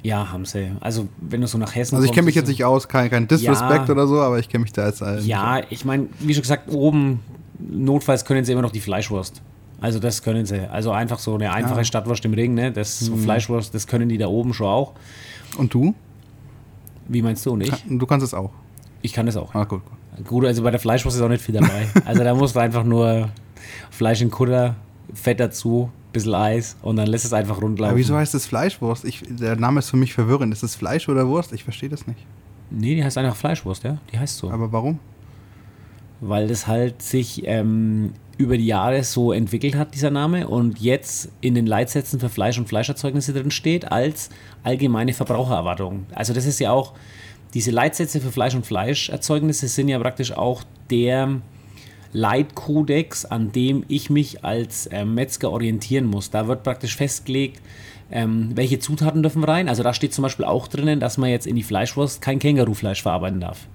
[0.02, 0.72] ja, haben sie.
[0.80, 3.11] Also, wenn du so nach Hessen Also, ich kommst, kenne mich jetzt nicht aus, kein,
[3.11, 3.92] kein Disrespect Ja.
[3.92, 5.02] oder so, aber ich kenne mich da jetzt.
[5.02, 7.20] Äh, Ja, ich meine, wie schon gesagt, oben
[7.59, 9.42] notfalls können sie immer noch die Fleischwurst.
[9.80, 10.70] Also das können sie.
[10.70, 11.84] Also einfach so eine einfache Ja.
[11.84, 12.70] Stadtwurst im Ring, ne?
[12.70, 14.92] Das so Fleischwurst, das können die da oben schon auch.
[15.56, 15.94] Und du?
[17.08, 17.72] Wie meinst du und ich?
[17.88, 18.52] Du kannst es auch.
[19.02, 19.54] Ich kann das auch.
[19.54, 19.82] Ah, gut.
[19.84, 20.26] gut.
[20.26, 21.88] Gut, also bei der Fleischwurst ist auch nicht viel dabei.
[22.04, 23.30] Also da musst du einfach nur
[23.90, 24.76] Fleisch in Kutter,
[25.14, 27.92] Fett dazu, bisschen Eis und dann lässt es einfach rundlaufen.
[27.92, 29.04] Aber wieso heißt es Fleischwurst?
[29.06, 30.52] Ich, der Name ist für mich verwirrend.
[30.52, 31.52] Ist es Fleisch oder Wurst?
[31.52, 32.20] Ich verstehe das nicht.
[32.70, 33.98] Nee, die heißt einfach Fleischwurst, ja?
[34.12, 34.50] Die heißt so.
[34.50, 34.98] Aber warum?
[36.20, 41.31] weil das halt sich ähm, über die Jahre so entwickelt hat, dieser Name, und jetzt
[41.42, 44.31] in den Leitsätzen für Fleisch und Fleischerzeugnisse drin steht als
[44.62, 46.07] allgemeine Verbrauchererwartung.
[46.14, 46.94] Also das ist ja auch,
[47.53, 51.40] diese Leitsätze für Fleisch und Fleischerzeugnisse sind ja praktisch auch der
[52.12, 56.31] Leitkodex, an dem ich mich als äh, Metzger orientieren muss.
[56.31, 57.61] Da wird praktisch festgelegt,
[58.11, 59.68] ähm, welche Zutaten dürfen rein.
[59.68, 63.03] Also da steht zum Beispiel auch drinnen, dass man jetzt in die Fleischwurst kein Kängurufleisch
[63.03, 63.66] verarbeiten darf.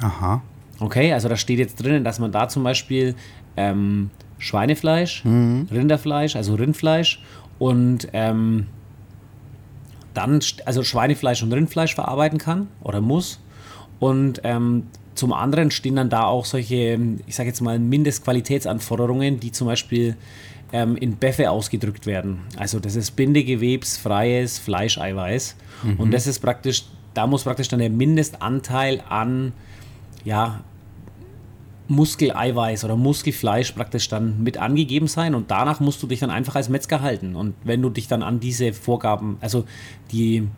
[0.00, 0.42] Aha.
[0.80, 3.14] Okay, also da steht jetzt drinnen, dass man da zum Beispiel
[3.56, 5.24] ähm, Schweinefleisch,
[5.70, 7.22] Rinderfleisch, also Rindfleisch
[7.58, 8.66] und ähm,
[10.12, 13.40] dann, also Schweinefleisch und Rindfleisch verarbeiten kann oder muss.
[14.00, 19.52] Und ähm, zum anderen stehen dann da auch solche, ich sage jetzt mal, Mindestqualitätsanforderungen, die
[19.52, 20.16] zum Beispiel
[20.72, 22.40] ähm, in Beffe ausgedrückt werden.
[22.56, 25.56] Also das ist bindegewebsfreies Fleischeiweiß.
[25.98, 29.52] Und das ist praktisch, da muss praktisch dann der Mindestanteil an,
[30.24, 30.60] ja,
[31.88, 36.54] Muskeleiweiß oder Muskelfleisch praktisch dann mit angegeben sein und danach musst du dich dann einfach
[36.56, 37.36] als Metzger halten.
[37.36, 39.64] Und wenn du dich dann an diese Vorgaben, also
[40.10, 40.48] die,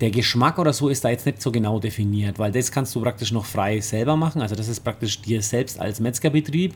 [0.00, 3.00] der Geschmack oder so ist da jetzt nicht so genau definiert, weil das kannst du
[3.00, 4.40] praktisch noch frei selber machen.
[4.42, 6.74] Also das ist praktisch dir selbst als Metzgerbetrieb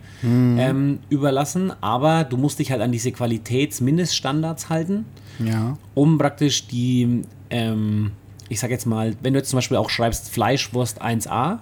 [0.58, 5.04] ähm, überlassen, aber du musst dich halt an diese Qualitätsmindeststandards halten
[5.38, 5.76] Ja.
[5.94, 8.12] um praktisch die, ähm,
[8.48, 11.58] ich sag jetzt mal, wenn du jetzt zum Beispiel auch schreibst Fleischwurst 1a,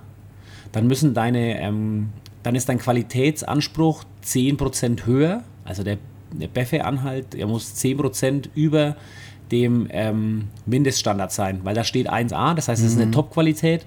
[0.72, 2.11] dann müssen deine, ähm,
[2.42, 5.98] dann ist dein Qualitätsanspruch 10% höher, also der,
[6.33, 8.96] der Beffe-Anhalt, der muss 10% über
[9.50, 13.87] dem ähm, Mindeststandard sein, weil da steht 1a, das heißt, es ist eine Top-Qualität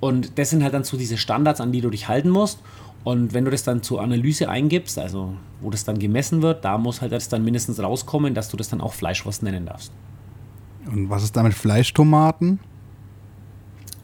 [0.00, 2.58] und das sind halt dann so diese Standards, an die du dich halten musst.
[3.02, 6.76] Und wenn du das dann zur Analyse eingibst, also wo das dann gemessen wird, da
[6.76, 9.92] muss halt das dann mindestens rauskommen, dass du das dann auch Fleischwurst nennen darfst.
[10.86, 12.58] Und was ist da mit Fleischtomaten?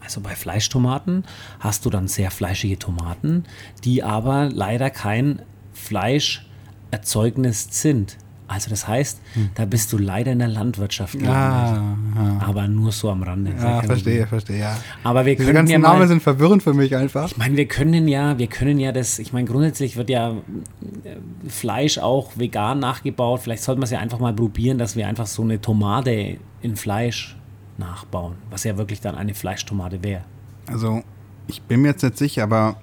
[0.07, 1.25] Also bei Fleischtomaten
[1.59, 3.43] hast du dann sehr fleischige Tomaten,
[3.83, 5.41] die aber leider kein
[5.73, 8.15] Fleischerzeugnis sind.
[8.47, 9.19] Also das heißt,
[9.55, 11.35] da bist du leider in der Landwirtschaft gelandet.
[11.35, 12.47] Ah, ah.
[12.47, 13.51] Aber nur so am Rande.
[13.51, 14.27] Ja, verstehe, Problem.
[14.27, 14.77] verstehe, ja.
[15.03, 17.27] Aber wir Diese können ganzen ja Namen mal, sind verwirrend für mich einfach.
[17.27, 21.49] Ich meine, wir können ja, wir können ja das, ich meine, grundsätzlich wird ja äh,
[21.49, 23.41] Fleisch auch vegan nachgebaut.
[23.41, 26.77] Vielleicht sollten wir es ja einfach mal probieren, dass wir einfach so eine Tomate in
[26.77, 27.36] Fleisch
[27.79, 30.23] nachbauen, was ja wirklich dann eine Fleischtomate wäre.
[30.67, 31.03] Also,
[31.47, 32.81] ich bin mir jetzt nicht sicher, aber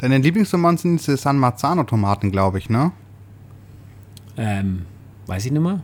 [0.00, 2.92] deine Lieblingstomaten sind diese San Marzano-Tomaten, glaube ich, ne?
[4.36, 4.86] Ähm,
[5.26, 5.80] weiß ich nicht mehr.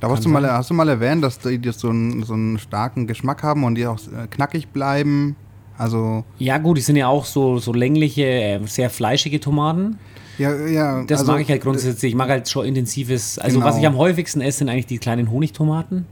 [0.00, 2.58] Da hast du, mal, hast du mal erwähnt, dass die die so einen, so einen
[2.58, 5.36] starken Geschmack haben und die auch äh, knackig bleiben.
[5.78, 9.98] Also, Ja, gut, die sind ja auch so, so längliche, äh, sehr fleischige Tomaten.
[10.38, 11.04] ja, ja.
[11.04, 12.12] Das also, mag ich halt grundsätzlich.
[12.12, 13.38] Ich mag halt schon intensives.
[13.38, 13.70] Also, Genau.
[13.70, 16.06] was ich am häufigsten esse, sind eigentlich die kleinen Honigtomaten.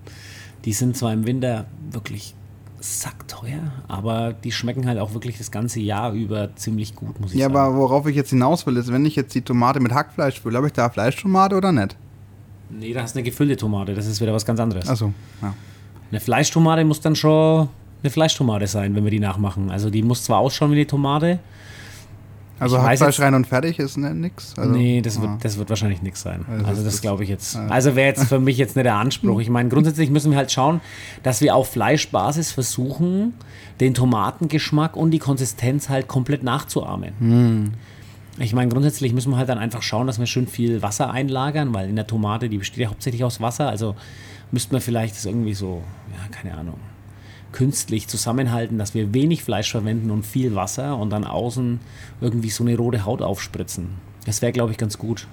[0.64, 2.35] Die sind zwar im Winter wirklich
[2.81, 7.38] sackteuer, aber die schmecken halt auch wirklich das ganze Jahr über ziemlich gut, muss ich
[7.38, 7.57] Ja, sagen.
[7.57, 10.57] aber worauf ich jetzt hinaus will, ist, wenn ich jetzt die Tomate mit Hackfleisch fülle,
[10.57, 11.96] habe ich da Fleischtomate oder nicht?
[12.70, 14.88] Nee, da hast du eine gefüllte Tomate, das ist wieder was ganz anderes.
[14.88, 15.53] Achso, ja.
[16.11, 17.68] Eine Fleischtomate muss dann schon
[18.03, 19.70] eine Fleischtomate sein, wenn wir die nachmachen.
[19.70, 21.38] Also die muss zwar ausschauen wie eine Tomate.
[22.61, 24.55] Also Hackfleisch rein und fertig ist ne, nix?
[24.57, 25.38] Also, nee, das wird, ah.
[25.42, 26.44] das wird wahrscheinlich nichts sein.
[26.49, 27.57] Also Also das das glaube ich jetzt.
[27.57, 29.40] Also wäre jetzt für mich jetzt nicht der Anspruch.
[29.40, 30.81] Ich meine, grundsätzlich müssen wir halt schauen,
[31.23, 33.35] dass wir auf Fleischbasis versuchen,
[33.81, 37.73] den Tomatengeschmack und die Konsistenz halt komplett nachzuahmen.
[38.38, 41.73] Ich meine, grundsätzlich müssen wir halt dann einfach schauen, dass wir schön viel Wasser einlagern,
[41.75, 43.96] weil in der Tomate, die besteht ja hauptsächlich aus Wasser, also
[44.51, 46.79] müssten wir vielleicht das irgendwie so, ja, keine Ahnung,
[47.53, 51.81] künstlich zusammenhalten, dass wir wenig Fleisch verwenden und viel Wasser und dann außen
[52.21, 53.89] irgendwie so eine rote Haut aufspritzen.
[54.27, 55.27] Das wäre, glaube ich, ganz gut.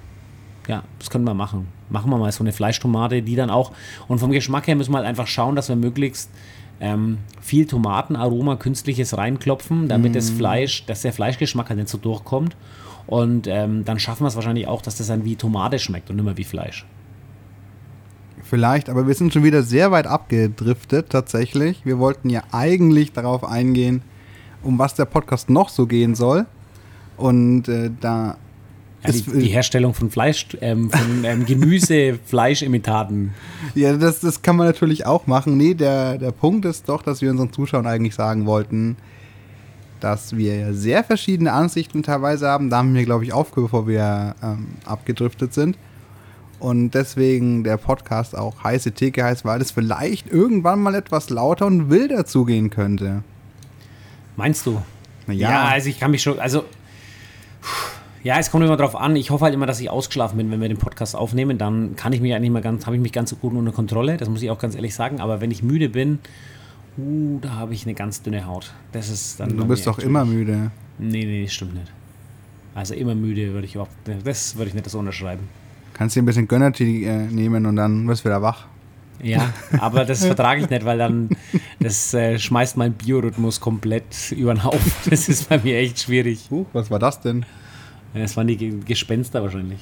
[0.66, 1.68] Ja, das können wir machen.
[1.88, 3.72] Machen wir mal so eine Fleischtomate, die dann auch,
[4.06, 6.30] und vom Geschmack her müssen wir halt einfach schauen, dass wir möglichst
[6.80, 12.56] ähm, viel Tomatenaroma, künstliches reinklopfen, damit das Fleisch, dass der Fleischgeschmack halt nicht so durchkommt.
[13.06, 16.16] Und ähm, dann schaffen wir es wahrscheinlich auch, dass das dann wie Tomate schmeckt und
[16.16, 16.84] nicht mehr wie Fleisch.
[18.48, 21.84] Vielleicht, aber wir sind schon wieder sehr weit abgedriftet tatsächlich.
[21.84, 24.00] Wir wollten ja eigentlich darauf eingehen,
[24.62, 26.46] um was der Podcast noch so gehen soll.
[27.18, 28.38] Und äh, da
[29.04, 33.34] Ja, die, ist, die Herstellung von Fleisch, ähm, von ähm, Gemüse, Fleischimitaten.
[33.74, 35.58] ja, das, das kann man natürlich auch machen.
[35.58, 38.96] Nee, der, der Punkt ist doch, dass wir unseren Zuschauern eigentlich sagen wollten,
[40.00, 42.70] dass wir sehr verschiedene Ansichten teilweise haben.
[42.70, 45.76] Da haben wir, glaube ich, aufgehört, bevor wir ähm, abgedriftet sind.
[46.58, 51.66] Und deswegen der Podcast auch heiße Theke heißt, weil es vielleicht irgendwann mal etwas lauter
[51.66, 53.22] und wilder zugehen könnte.
[54.36, 54.82] Meinst du?
[55.26, 56.64] Na Ja, also ich kann mich schon, also
[58.24, 59.14] ja, es kommt immer drauf an.
[59.16, 61.58] Ich hoffe halt immer, dass ich ausgeschlafen bin, wenn wir den Podcast aufnehmen.
[61.58, 64.16] Dann kann ich mich eigentlich mal ganz, habe ich mich ganz gut unter Kontrolle.
[64.16, 65.20] Das muss ich auch ganz ehrlich sagen.
[65.20, 66.18] Aber wenn ich müde bin,
[66.98, 68.74] uh, da habe ich eine ganz dünne Haut.
[68.92, 69.56] Das ist dann.
[69.56, 70.72] du bist doch immer müde.
[70.98, 71.92] Nee, nee, das stimmt nicht.
[72.74, 73.92] Also immer müde würde ich überhaupt,
[74.24, 75.48] das würde ich nicht so unterschreiben.
[75.98, 78.66] Kannst dir ein bisschen Gönnertee äh, nehmen und dann wirst du wieder wach.
[79.22, 81.28] Ja, aber das vertrage ich nicht, weil dann
[81.80, 84.92] das äh, schmeißt meinen Biorhythmus komplett über den Haufen.
[85.10, 86.46] Das ist bei mir echt schwierig.
[86.50, 87.44] Uh, was war das denn?
[88.14, 89.80] Das waren die Ge- Gespenster wahrscheinlich.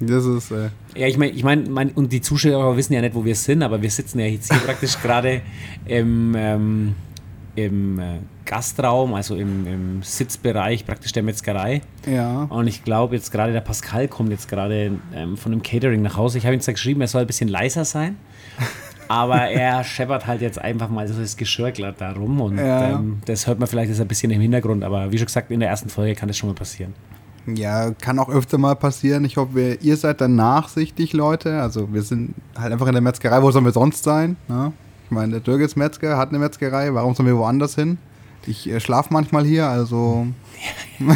[0.00, 3.14] Das ist, äh, Ja, ich meine, ich mein, mein, und die Zuschauer wissen ja nicht,
[3.14, 5.40] wo wir sind, aber wir sitzen ja jetzt hier praktisch gerade
[5.86, 6.94] im, ähm,
[7.54, 8.18] im äh,
[8.52, 11.80] Gastraum, also im, im Sitzbereich praktisch der Metzgerei.
[12.06, 12.42] Ja.
[12.50, 16.18] Und ich glaube, jetzt gerade der Pascal kommt jetzt gerade ähm, von dem Catering nach
[16.18, 16.36] Hause.
[16.36, 18.16] Ich habe ihm zwar geschrieben, er soll ein bisschen leiser sein.
[19.08, 22.40] Aber er scheppert halt jetzt einfach mal so das Geschirr glatt da rum.
[22.42, 22.90] Und Ja.
[22.90, 24.84] ähm, das hört man vielleicht jetzt ein bisschen im Hintergrund.
[24.84, 26.92] Aber wie schon gesagt, in der ersten Folge kann das schon mal passieren.
[27.46, 29.24] Ja, kann auch öfter mal passieren.
[29.24, 31.60] Ich hoffe, ihr- seid dann nachsichtig, Leute.
[31.60, 33.42] Also wir sind halt einfach in der Metzgerei.
[33.42, 34.36] Wo sollen wir sonst sein?
[34.48, 34.72] Ne?
[35.06, 36.92] Ich meine, der Dirk ist Metzger, hat eine Metzgerei.
[36.94, 37.98] Warum sollen wir woanders hin?
[38.46, 40.26] Ich äh, schlafe manchmal hier, also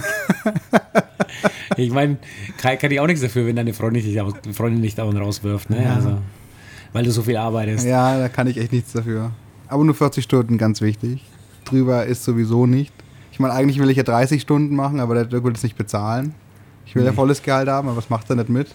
[1.77, 2.17] Ich meine,
[2.59, 5.69] kann, kann ich auch nichts dafür, wenn deine Freundin dich, au- Freundin nicht dauernd rauswirft.
[5.71, 5.83] Ne?
[5.85, 5.95] Ja.
[5.95, 6.19] Also,
[6.93, 7.85] weil du so viel arbeitest.
[7.85, 9.33] ja, da kann ich echt nichts dafür.
[9.69, 11.23] Aber nur 40 Stunden, ganz wichtig.
[11.65, 12.93] Drüber ist sowieso nicht.
[13.33, 15.77] Ich meine, eigentlich will ich ja 30 Stunden machen, aber der Dirk will es nicht
[15.77, 16.35] bezahlen.
[16.87, 18.69] Ich will ja volles Gehalt haben, aber was macht er nicht mit?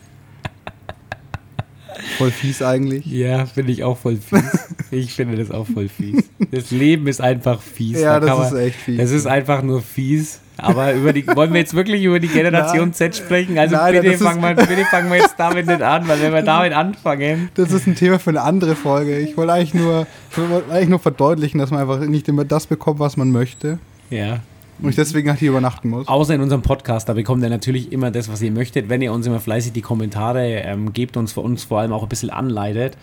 [2.18, 3.06] Voll fies eigentlich.
[3.06, 4.42] Ja, finde ich auch voll fies.
[4.94, 6.30] Ich finde das auch voll fies.
[6.52, 7.98] Das Leben ist einfach fies.
[8.02, 8.98] Ja, Da das ist echt fies.
[8.98, 10.42] Das ist einfach nur fies.
[10.58, 12.94] Aber über die, wollen wir jetzt wirklich über die Generation Nein.
[12.94, 13.58] Z sprechen?
[13.58, 16.42] Also Nein, bitte, fangen wir, bitte fangen wir jetzt damit nicht an, weil wenn wir
[16.42, 17.50] damit anfangen.
[17.54, 19.18] Das ist ein Thema für eine andere Folge.
[19.18, 22.68] Ich wollte eigentlich nur, ich wollte eigentlich nur verdeutlichen, dass man einfach nicht immer das
[22.68, 23.80] bekommt, was man möchte.
[24.10, 24.40] Ja.
[24.82, 26.08] Und ich deswegen halt hier übernachten muss.
[26.08, 28.90] Außer in unserem Podcast, da bekommt ihr natürlich immer das, was ihr möchtet.
[28.90, 32.10] Wenn ihr uns immer fleißig die Kommentare ähm, gebt und uns vor allem auch ein
[32.10, 32.98] bisschen anleitet.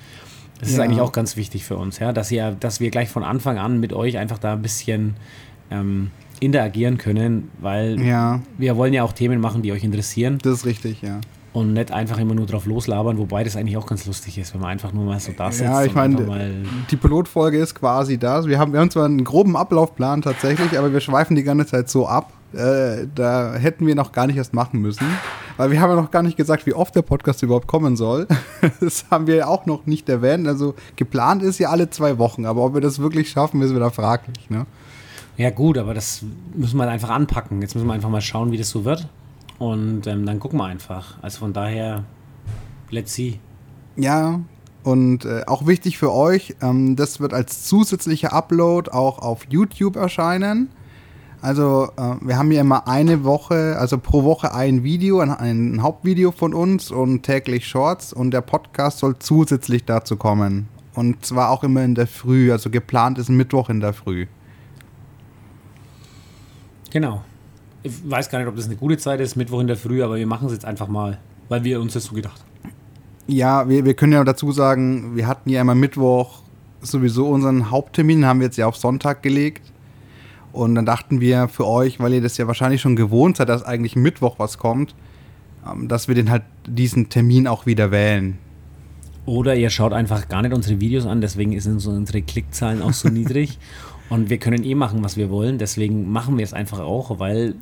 [0.61, 0.83] Das ist Ja.
[0.85, 3.79] eigentlich auch ganz wichtig für uns, ja, dass, ihr, dass wir gleich von Anfang an
[3.79, 5.14] mit euch einfach da ein bisschen
[5.71, 6.11] ähm,
[6.41, 10.67] interagieren können, weil Ja, wir wollen ja auch Themen machen, die euch interessieren das ist
[10.67, 11.21] richtig, ja.
[11.53, 14.61] Und nicht einfach immer nur drauf loslabern, wobei das eigentlich auch ganz lustig ist, wenn
[14.61, 18.47] man einfach nur mal so da sitzt Ja, ich meine, Die Pilotfolge ist quasi das.
[18.47, 21.89] Wir haben, wir haben zwar einen groben Ablaufplan tatsächlich, aber wir schweifen die ganze Zeit
[21.89, 22.33] so ab.
[22.53, 25.07] Äh, da hätten wir noch gar nicht erst machen müssen.
[25.59, 28.27] Weil wir haben ja noch gar nicht gesagt, wie oft der Podcast überhaupt kommen soll.
[28.81, 30.47] Das haben wir ja auch noch nicht erwähnt.
[30.47, 33.91] Also geplant ist ja alle zwei Wochen, aber ob wir das wirklich schaffen, ist wieder
[33.91, 34.51] fraglich.
[34.51, 34.67] Ne?
[35.37, 36.23] Ja, gut, aber das
[36.55, 37.61] müssen wir einfach anpacken.
[37.61, 39.09] Jetzt müssen wir einfach mal schauen, wie das so wird.
[39.59, 41.23] Und ähm, dann gucken wir einfach.
[41.23, 42.05] Also von daher,
[42.90, 43.40] let's see.
[43.97, 44.40] Ja,
[44.85, 49.97] und äh, auch wichtig für euch, ähm, das wird als zusätzlicher Upload auch auf YouTube
[49.97, 50.71] erscheinen.
[51.40, 55.83] Also äh, wir haben ja immer eine Woche, also pro Woche ein Video, ein, ein
[55.83, 60.68] Hauptvideo von uns und täglich Shorts und der Podcast soll zusätzlich dazu kommen.
[60.94, 64.27] Und zwar auch immer in der Früh, also geplant ist Mittwoch in der Früh.
[66.90, 67.23] Genau.
[67.83, 70.17] Ich weiß gar nicht, ob das eine gute Zeit ist, Mittwoch in der Früh, aber
[70.17, 72.73] wir machen es jetzt einfach mal, weil wir uns das so gedacht haben.
[73.27, 76.43] Ja, wir, wir können ja dazu sagen, wir hatten ja immer Mittwoch
[76.81, 79.73] sowieso unseren Haupttermin, haben wir jetzt ja auf Sonntag gelegt.
[80.53, 83.62] Und dann dachten wir für euch, weil ihr das ja wahrscheinlich schon gewohnt seid, dass
[83.62, 84.95] eigentlich Mittwoch was kommt,
[85.71, 88.38] ähm, dass wir den halt diesen Termin auch wieder wählen.
[89.27, 92.95] Oder ihr schaut einfach gar nicht unsere Videos an, deswegen sind so unsere Klickzahlen auch
[92.95, 93.59] so niedrig.
[94.09, 97.57] Und wir können eh machen, was wir wollen, deswegen machen wir es einfach auch, weil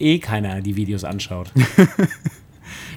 [0.00, 1.52] eh keiner die Videos anschaut.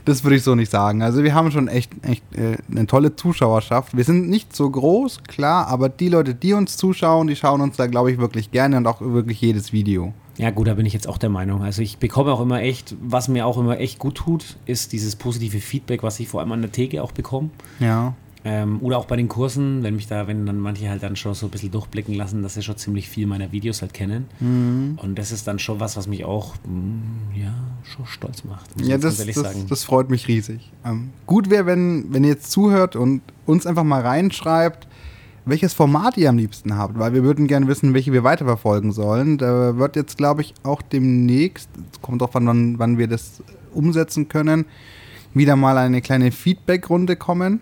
[0.05, 1.01] Das würde ich so nicht sagen.
[1.01, 3.95] Also wir haben schon echt, echt äh, eine tolle Zuschauerschaft.
[3.95, 7.77] Wir sind nicht so groß, klar, aber die Leute, die uns zuschauen, die schauen uns
[7.77, 10.13] da, glaube ich, wirklich gerne und auch wirklich jedes Video.
[10.37, 11.61] Ja, gut, da bin ich jetzt auch der Meinung.
[11.61, 15.15] Also ich bekomme auch immer echt, was mir auch immer echt gut tut, ist dieses
[15.15, 17.51] positive Feedback, was ich vor allem an der Theke auch bekomme.
[17.79, 18.15] Ja.
[18.45, 21.33] Ähm, oder auch bei den Kursen, wenn mich da, wenn dann manche halt dann schon
[21.33, 24.25] so ein bisschen durchblicken lassen, dass sie schon ziemlich viel meiner Videos halt kennen.
[24.41, 24.99] Mhm.
[25.01, 27.53] Und das ist dann schon was, was mich auch, mm, ja,
[27.83, 28.69] schon stolz macht.
[28.81, 30.71] Ja, das, ganz ehrlich das, das freut mich riesig.
[30.83, 34.87] Ähm, gut wäre, wenn, wenn ihr jetzt zuhört und uns einfach mal reinschreibt,
[35.45, 39.37] welches Format ihr am liebsten habt, weil wir würden gerne wissen, welche wir weiterverfolgen sollen.
[39.37, 43.43] Da wird jetzt, glaube ich, auch demnächst, es kommt drauf an, wann, wann wir das
[43.73, 44.65] umsetzen können,
[45.33, 47.59] wieder mal eine kleine Feedback-Runde kommen,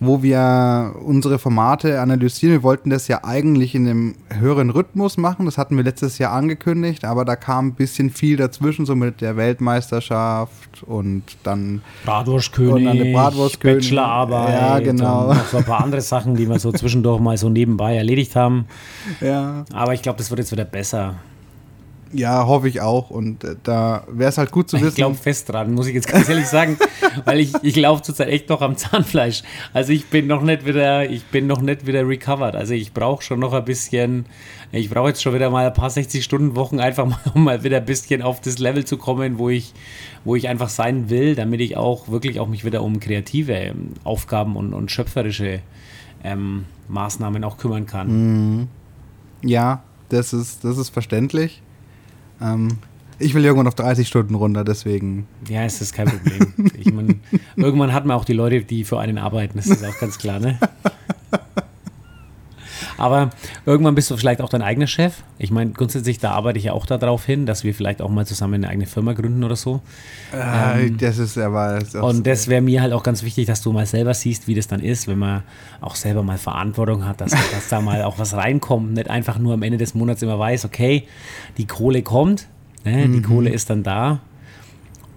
[0.00, 2.54] wo wir unsere Formate analysieren.
[2.54, 5.44] Wir wollten das ja eigentlich in einem höheren Rhythmus machen.
[5.44, 9.20] Das hatten wir letztes Jahr angekündigt, aber da kam ein bisschen viel dazwischen, so mit
[9.20, 13.84] der Weltmeisterschaft und dann Bratwurstkönig, Und dann Bratwurstkönig.
[13.90, 15.28] Bachelorarbeit Ja, genau.
[15.28, 18.36] und noch so ein paar andere Sachen, die wir so zwischendurch mal so nebenbei erledigt
[18.36, 18.66] haben.
[19.20, 21.16] ja, Aber ich glaube, das wird jetzt wieder besser.
[22.12, 23.10] Ja, hoffe ich auch.
[23.10, 24.96] Und äh, da wäre es halt gut zu Ich wissen.
[24.96, 26.76] glaube fest dran, muss ich jetzt ganz ehrlich sagen,
[27.24, 29.42] weil ich, ich laufe zurzeit echt noch am Zahnfleisch.
[29.72, 32.56] Also ich bin noch nicht wieder, ich bin noch nicht wieder recovered.
[32.56, 34.26] Also ich brauche schon noch ein bisschen,
[34.72, 37.84] ich brauche jetzt schon wieder mal ein paar 60-Stunden-Wochen einfach mal, um mal wieder ein
[37.84, 39.72] bisschen auf das Level zu kommen, wo ich,
[40.24, 43.90] wo ich einfach sein will, damit ich auch wirklich auch mich wieder um kreative ähm,
[44.04, 45.60] Aufgaben und, und schöpferische
[46.24, 48.68] ähm, Maßnahmen auch kümmern kann.
[49.42, 51.62] ja, das ist, das ist verständlich.
[52.40, 52.78] Ähm,
[53.18, 55.26] ich will irgendwann auf 30 Stunden runter, deswegen.
[55.48, 56.54] Ja, es ist kein Problem.
[56.78, 57.20] Ich mein,
[57.56, 60.40] irgendwann hat man auch die Leute, die für einen arbeiten, das ist auch ganz klar,
[60.40, 60.58] ne?
[63.00, 63.30] Aber
[63.64, 65.14] irgendwann bist du vielleicht auch dein eigener Chef.
[65.38, 68.26] Ich meine, grundsätzlich, da arbeite ich ja auch darauf hin, dass wir vielleicht auch mal
[68.26, 69.80] zusammen eine eigene Firma gründen oder so.
[70.34, 71.78] Äh, ähm, das ist aber.
[71.80, 74.48] Das ist und das wäre mir halt auch ganz wichtig, dass du mal selber siehst,
[74.48, 75.44] wie das dann ist, wenn man
[75.80, 78.92] auch selber mal Verantwortung hat, dass, dass da mal auch was reinkommt.
[78.92, 81.04] Nicht einfach nur am Ende des Monats immer weiß, okay,
[81.56, 82.48] die Kohle kommt,
[82.84, 83.12] ne, mhm.
[83.14, 84.20] die Kohle ist dann da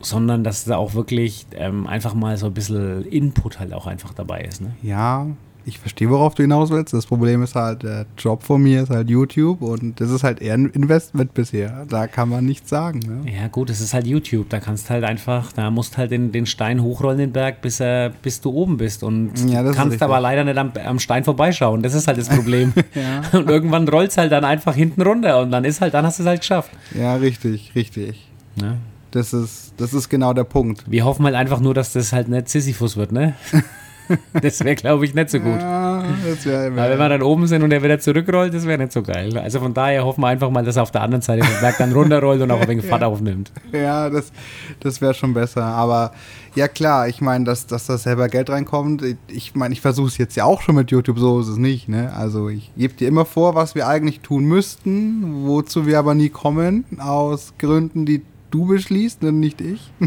[0.05, 4.13] sondern dass da auch wirklich ähm, einfach mal so ein bisschen Input halt auch einfach
[4.13, 4.59] dabei ist.
[4.59, 4.71] Ne?
[4.81, 5.27] Ja,
[5.65, 6.93] ich verstehe, worauf du hinaus willst.
[6.93, 10.41] Das Problem ist halt, der Job von mir ist halt YouTube und das ist halt
[10.41, 11.85] eher ein Investment bisher.
[11.87, 12.99] Da kann man nichts sagen.
[12.99, 13.31] Ne?
[13.31, 14.49] Ja, gut, es ist halt YouTube.
[14.49, 18.09] Da kannst halt einfach, da musst halt den, den Stein hochrollen, den Berg, bis, er,
[18.09, 19.03] bis du oben bist.
[19.03, 21.81] Und ja, kannst aber leider nicht am, am, Stein vorbeischauen.
[21.81, 22.73] Das ist halt das Problem.
[22.93, 23.21] ja.
[23.37, 26.19] Und irgendwann rollt es halt dann einfach hinten runter und dann ist halt, dann hast
[26.19, 26.71] du es halt geschafft.
[26.97, 28.27] Ja, richtig, richtig.
[28.55, 28.77] Ja.
[29.11, 30.83] Das ist, das ist genau der Punkt.
[30.87, 33.35] Wir hoffen halt einfach nur, dass das halt nicht Sisyphus wird, ne?
[34.41, 35.59] Das wäre, glaube ich, nicht so gut.
[35.59, 36.03] Ja,
[36.43, 36.75] wär.
[36.75, 39.37] wenn wir dann oben sind und er wieder zurückrollt, das wäre nicht so geil.
[39.37, 41.77] Also von daher hoffen wir einfach mal, dass er auf der anderen Seite vom Berg
[41.77, 43.07] dann runterrollt und auch ein wenig Fahrt ja.
[43.07, 43.51] aufnimmt.
[43.71, 44.31] Ja, das,
[44.79, 45.63] das wäre schon besser.
[45.63, 46.11] Aber
[46.55, 49.03] ja klar, ich meine, dass, dass da selber Geld reinkommt.
[49.27, 51.89] Ich meine, ich versuche es jetzt ja auch schon mit YouTube, so ist es nicht.
[51.89, 52.13] Ne?
[52.15, 56.29] Also ich gebe dir immer vor, was wir eigentlich tun müssten, wozu wir aber nie
[56.29, 59.91] kommen, aus Gründen, die du beschließt und nicht ich.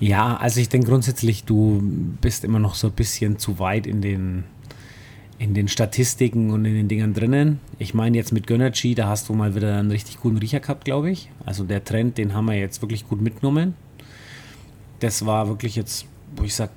[0.00, 1.80] Ja, also ich denke grundsätzlich, du
[2.22, 4.44] bist immer noch so ein bisschen zu weit in den,
[5.38, 7.60] in den Statistiken und in den Dingern drinnen.
[7.78, 10.86] Ich meine jetzt mit Gönnergy, da hast du mal wieder einen richtig guten Riecher gehabt,
[10.86, 11.30] glaube ich.
[11.44, 13.74] Also der Trend, den haben wir jetzt wirklich gut mitgenommen.
[15.00, 16.72] Das war wirklich jetzt, wo ich sage,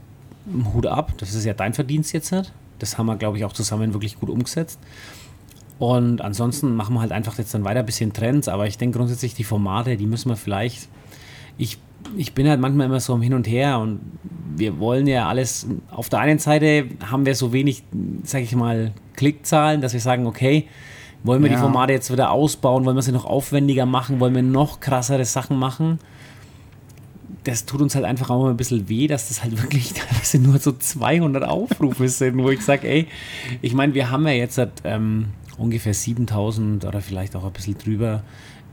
[0.73, 2.33] Hut ab, das ist ja dein Verdienst jetzt.
[2.33, 2.51] Halt.
[2.79, 4.79] Das haben wir, glaube ich, auch zusammen wirklich gut umgesetzt.
[5.79, 8.97] Und ansonsten machen wir halt einfach jetzt dann weiter ein bisschen Trends, aber ich denke
[8.97, 10.89] grundsätzlich, die Formate, die müssen wir vielleicht.
[11.57, 11.77] Ich
[12.17, 13.99] ich bin halt manchmal immer so im Hin und Her und
[14.55, 15.67] wir wollen ja alles.
[15.91, 17.83] Auf der einen Seite haben wir so wenig,
[18.23, 20.67] sag ich mal, Klickzahlen, dass wir sagen, okay,
[21.23, 21.55] wollen wir ja.
[21.55, 25.25] die Formate jetzt wieder ausbauen, wollen wir sie noch aufwendiger machen, wollen wir noch krassere
[25.25, 25.99] Sachen machen.
[27.45, 30.59] Das tut uns halt einfach auch ein bisschen weh, dass das halt wirklich teilweise nur
[30.59, 33.07] so 200 Aufrufe sind, wo ich sage, ey,
[33.61, 35.27] ich meine, wir haben ja jetzt halt, ähm,
[35.57, 38.23] ungefähr 7000 oder vielleicht auch ein bisschen drüber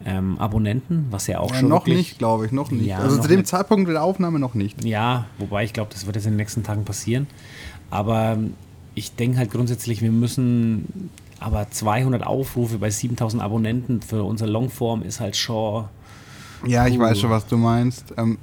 [0.05, 1.69] ähm, Abonnenten, was ja auch ja, schon.
[1.69, 2.87] Noch nicht, glaube ich, noch nicht.
[2.87, 3.49] Ja, also zu dem nicht.
[3.49, 4.85] Zeitpunkt der Aufnahme noch nicht.
[4.85, 7.27] Ja, wobei ich glaube, das wird jetzt in den nächsten Tagen passieren.
[7.91, 8.39] Aber
[8.95, 11.11] ich denke halt grundsätzlich, wir müssen.
[11.39, 15.87] Aber 200 Aufrufe bei 7000 Abonnenten für unser Longform ist halt schon.
[16.67, 18.13] Ja, ich weiß schon, was du meinst.
[18.19, 18.39] Ähm,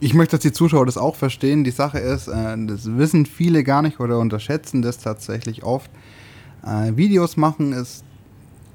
[0.00, 1.62] ich möchte, dass die Zuschauer das auch verstehen.
[1.64, 5.90] Die Sache ist, äh, das wissen viele gar nicht oder unterschätzen das tatsächlich oft.
[6.64, 8.04] Äh, Videos machen ist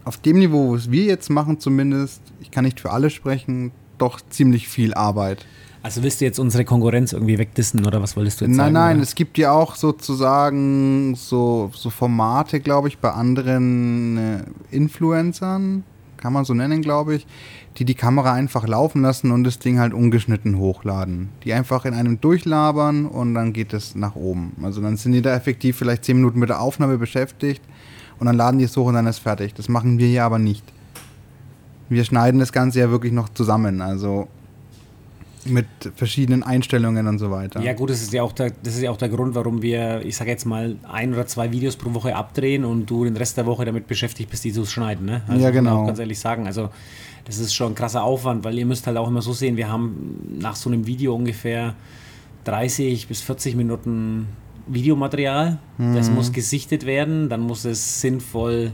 [0.03, 4.19] auf dem Niveau, was wir jetzt machen zumindest, ich kann nicht für alle sprechen, doch
[4.29, 5.45] ziemlich viel Arbeit.
[5.83, 8.73] Also willst du jetzt unsere Konkurrenz irgendwie wegdissen oder was wolltest du jetzt nein, sagen?
[8.73, 14.43] Nein, nein, es gibt ja auch sozusagen so, so Formate, glaube ich, bei anderen äh,
[14.69, 15.83] Influencern,
[16.17, 17.25] kann man so nennen, glaube ich,
[17.77, 21.29] die die Kamera einfach laufen lassen und das Ding halt ungeschnitten hochladen.
[21.43, 24.53] Die einfach in einem durchlabern und dann geht es nach oben.
[24.61, 27.63] Also dann sind die da effektiv vielleicht 10 Minuten mit der Aufnahme beschäftigt
[28.21, 29.55] und dann laden die es hoch und dann ist fertig.
[29.55, 30.63] Das machen wir hier aber nicht.
[31.89, 34.27] Wir schneiden das Ganze ja wirklich noch zusammen, also
[35.45, 35.65] mit
[35.95, 37.61] verschiedenen Einstellungen und so weiter.
[37.61, 40.05] Ja gut, das ist ja auch der, das ist ja auch der Grund, warum wir,
[40.05, 43.37] ich sage jetzt mal, ein oder zwei Videos pro Woche abdrehen und du den Rest
[43.37, 45.07] der Woche damit beschäftigt bist, die zu schneiden.
[45.07, 45.23] Ne?
[45.27, 45.87] Also ja, genau.
[45.87, 46.69] ganz ehrlich sagen, also
[47.25, 49.67] das ist schon ein krasser Aufwand, weil ihr müsst halt auch immer so sehen, wir
[49.67, 51.73] haben nach so einem Video ungefähr
[52.43, 54.27] 30 bis 40 Minuten
[54.73, 55.59] Videomaterial.
[55.77, 55.95] Mhm.
[55.95, 58.71] Das muss gesichtet werden, dann muss es sinnvoll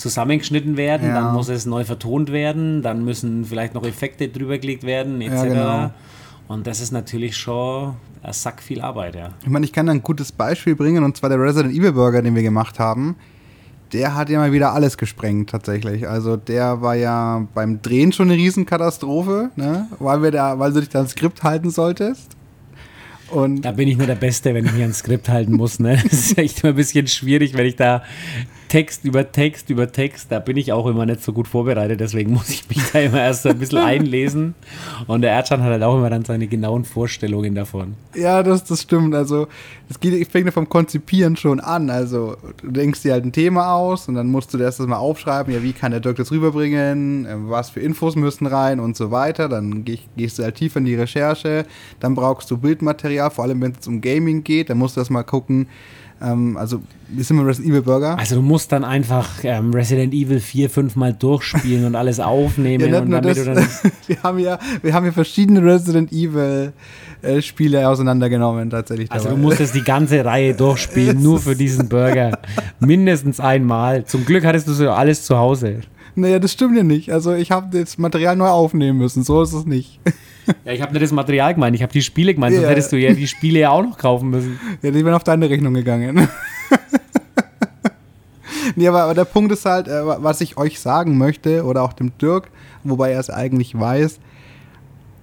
[0.00, 1.14] zusammengeschnitten werden, ja.
[1.14, 5.32] dann muss es neu vertont werden, dann müssen vielleicht noch Effekte drüber gelegt werden, etc.
[5.32, 5.90] Ja, genau.
[6.48, 9.30] Und das ist natürlich schon ein Sack viel Arbeit, ja.
[9.42, 12.34] Ich meine, ich kann ein gutes Beispiel bringen, und zwar der Resident Evil Burger, den
[12.34, 13.16] wir gemacht haben.
[13.92, 16.08] Der hat ja mal wieder alles gesprengt, tatsächlich.
[16.08, 19.86] Also der war ja beim Drehen schon eine Riesenkatastrophe, ne?
[19.98, 22.36] weil, wir da, weil du dich da ein Skript halten solltest.
[23.30, 25.78] Und da bin ich nur der Beste, wenn ich mich ans Skript halten muss.
[25.78, 25.98] Ne?
[26.02, 28.02] Das ist echt immer ein bisschen schwierig, wenn ich da
[28.70, 32.32] Text über Text über Text, da bin ich auch immer nicht so gut vorbereitet, deswegen
[32.32, 34.54] muss ich mich da immer erst so ein bisschen einlesen.
[35.08, 37.94] Und der Erdschan hat halt auch immer dann seine genauen Vorstellungen davon.
[38.14, 39.12] Ja, das, das stimmt.
[39.16, 39.48] Also,
[39.88, 41.90] es fängt ja vom Konzipieren schon an.
[41.90, 44.98] Also, du denkst dir halt ein Thema aus und dann musst du das erst mal
[44.98, 48.96] aufschreiben, ja, wie kann der Dirk das rüberbringen, äh, was für Infos müssen rein und
[48.96, 49.48] so weiter.
[49.48, 51.66] Dann gehst du halt tiefer in die Recherche,
[51.98, 55.10] dann brauchst du Bildmaterial, vor allem wenn es um Gaming geht, dann musst du erst
[55.10, 55.66] mal gucken,
[56.22, 56.82] Ähm, also,
[57.16, 58.18] sind wir Resident Evil Burger?
[58.18, 62.92] Also du musst dann einfach ähm, Resident Evil 4, 5 Mal durchspielen und alles aufnehmen.
[62.92, 63.66] Ja, und damit das, du dann,
[64.06, 66.72] wir, haben ja, wir haben ja verschiedene Resident Evil
[67.22, 69.10] äh, Spiele auseinandergenommen, tatsächlich.
[69.10, 69.42] also du dabei.
[69.42, 72.38] musstest die ganze Reihe durchspielen, nur für diesen Burger.
[72.80, 74.04] Mindestens einmal.
[74.04, 75.80] Zum Glück hattest du so alles zu Hause.
[76.14, 77.12] Naja, das stimmt ja nicht.
[77.12, 79.22] Also, ich habe das Material neu aufnehmen müssen.
[79.22, 80.00] So ist es nicht.
[80.64, 82.70] Ja, ich habe nicht das Material gemeint, ich habe die Spiele gemeint, sonst Ja.
[82.70, 84.58] hättest du ja die Spiele ja auch noch kaufen müssen.
[84.82, 86.26] Ja, die wären auf deine Rechnung gegangen.
[88.74, 91.92] nee, aber, aber der Punkt ist halt, äh, was ich euch sagen möchte, oder auch
[91.92, 92.50] dem Dirk,
[92.82, 94.18] wobei er es eigentlich weiß,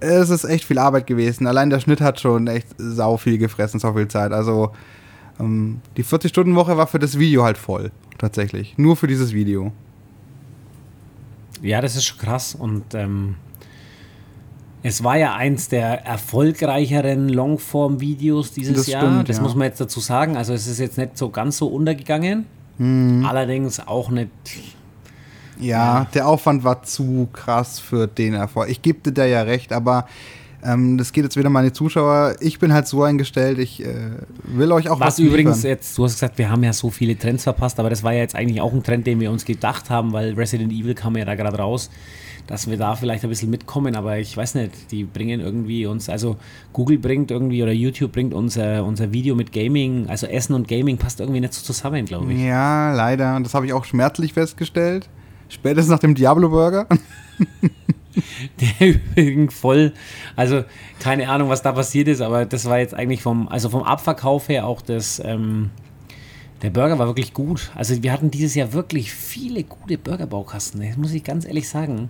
[0.00, 1.46] es ist echt viel Arbeit gewesen.
[1.46, 4.32] Allein der Schnitt hat schon echt sau viel gefressen, so viel Zeit.
[4.32, 4.70] Also
[5.40, 8.78] ähm, die 40-Stunden-Woche war für das Video halt voll, tatsächlich.
[8.78, 9.72] Nur für dieses Video.
[11.62, 12.54] Ja, das ist schon krass.
[12.54, 13.36] Und ähm,
[14.82, 19.02] es war ja eins der erfolgreicheren Longform-Videos dieses Das Jahr.
[19.02, 19.42] stimmt, das ja.
[19.42, 20.36] muss man jetzt dazu sagen.
[20.36, 22.46] Also es ist jetzt nicht so ganz so untergegangen.
[22.78, 23.24] Mhm.
[23.26, 24.30] Allerdings auch nicht.
[25.60, 28.70] Ja, der Aufwand war zu krass für den Erfolg.
[28.70, 30.06] Ich gebe dir da ja recht, aber
[30.64, 32.36] ähm, das geht jetzt wieder die Zuschauer.
[32.40, 34.10] Ich bin halt so eingestellt, ich äh,
[34.42, 35.70] will euch auch Was was übrigens liefern.
[35.70, 38.20] jetzt, du hast gesagt, wir haben ja so viele Trends verpasst, aber das war ja
[38.20, 41.24] jetzt eigentlich auch ein Trend, den wir uns gedacht haben, weil Resident Evil kam ja
[41.24, 41.90] da gerade raus,
[42.48, 46.08] dass wir da vielleicht ein bisschen mitkommen, aber ich weiß nicht, die bringen irgendwie uns,
[46.08, 46.36] also
[46.72, 50.96] Google bringt irgendwie oder YouTube bringt unser, unser Video mit Gaming, also Essen und Gaming
[50.96, 52.40] passt irgendwie nicht so zusammen, glaube ich.
[52.40, 53.38] Ja, leider.
[53.40, 55.08] Das habe ich auch schmerzlich festgestellt.
[55.48, 56.86] Spätestens nach dem Diablo-Burger.
[58.80, 59.92] Der übrigens voll,
[60.36, 60.64] also
[61.00, 64.48] keine Ahnung, was da passiert ist, aber das war jetzt eigentlich vom, also vom Abverkauf
[64.48, 65.70] her auch das, ähm,
[66.62, 67.70] der Burger war wirklich gut.
[67.74, 72.08] Also wir hatten dieses Jahr wirklich viele gute Burgerbaukasten, das muss ich ganz ehrlich sagen.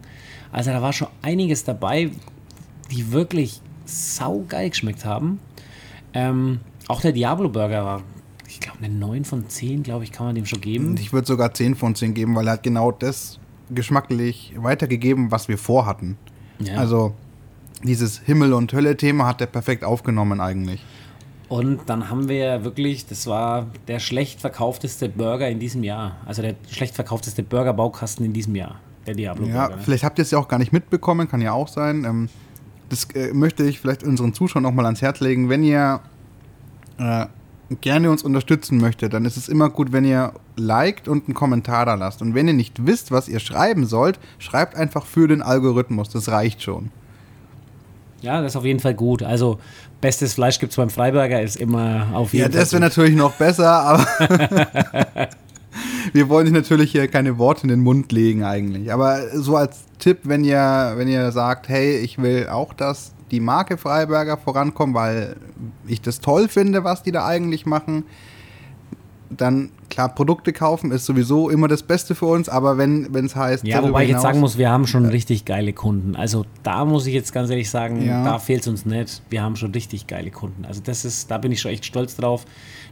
[0.52, 2.10] Also da war schon einiges dabei,
[2.90, 5.40] die wirklich saugeil geschmeckt haben.
[6.14, 8.02] Ähm, auch der Diablo-Burger war,
[8.48, 10.96] ich glaube, eine 9 von 10, glaube ich, kann man dem schon geben.
[10.98, 13.38] Ich würde sogar 10 von 10 geben, weil er hat genau das
[13.70, 16.16] geschmacklich weitergegeben, was wir vorhatten.
[16.58, 16.74] Ja.
[16.76, 17.14] Also
[17.82, 20.84] dieses Himmel- und Hölle-Thema hat er perfekt aufgenommen eigentlich.
[21.48, 26.16] Und dann haben wir wirklich, das war der schlecht verkaufteste Burger in diesem Jahr.
[26.26, 28.76] Also der schlecht verkaufteste Burgerbaukasten in diesem Jahr.
[29.06, 29.76] Der Diablo Ja, Burger.
[29.76, 29.82] ne?
[29.82, 32.04] vielleicht habt ihr es ja auch gar nicht mitbekommen, kann ja auch sein.
[32.04, 32.28] Ähm,
[32.90, 35.48] das äh, möchte ich vielleicht unseren Zuschauern auch mal ans Herz legen.
[35.48, 36.00] Wenn ihr
[36.98, 37.26] äh,
[37.80, 41.84] gerne uns unterstützen möchtet, dann ist es immer gut, wenn ihr liked und einen Kommentar
[41.86, 42.22] da lasst.
[42.22, 46.08] Und wenn ihr nicht wisst, was ihr schreiben sollt, schreibt einfach für den Algorithmus.
[46.08, 46.90] Das reicht schon.
[48.20, 49.22] Ja, das ist auf jeden Fall gut.
[49.22, 49.58] Also
[50.00, 52.88] bestes Fleisch gibt es beim Freiburger, ist immer auf Ja, jeden das wäre Fall.
[52.88, 54.06] natürlich noch besser, aber
[56.12, 58.92] wir wollen euch natürlich hier keine Worte in den Mund legen eigentlich.
[58.92, 63.40] Aber so als Tipp, wenn ihr, wenn ihr sagt, hey, ich will auch, dass die
[63.40, 65.36] Marke Freiberger vorankommt, weil
[65.86, 68.04] ich das toll finde, was die da eigentlich machen,
[69.30, 73.66] dann klar, Produkte kaufen ist sowieso immer das Beste für uns, aber wenn es heißt,
[73.66, 76.16] Ja, wobei ich jetzt sagen muss, wir haben schon richtig geile Kunden.
[76.16, 78.24] Also da muss ich jetzt ganz ehrlich sagen, Ja.
[78.24, 79.22] da fehlt es uns nicht.
[79.28, 80.64] Wir haben schon richtig geile Kunden.
[80.64, 82.46] Also das ist, da bin ich schon echt stolz drauf.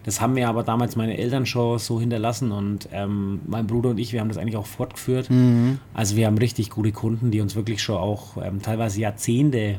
[0.05, 3.99] Das haben mir aber damals meine Eltern schon so hinterlassen und ähm, mein Bruder und
[3.99, 5.31] ich, wir haben das eigentlich auch fortgeführt.
[5.31, 5.79] Mhm.
[5.95, 9.77] Also wir haben richtig gute Kunden, die uns wirklich schon auch ähm, teilweise Jahrzehnte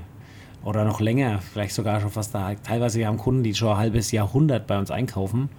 [0.63, 2.53] oder noch länger, vielleicht sogar schon fast da.
[2.55, 5.49] Teilweise wir haben Kunden, die schon ein halbes Jahrhundert bei uns einkaufen.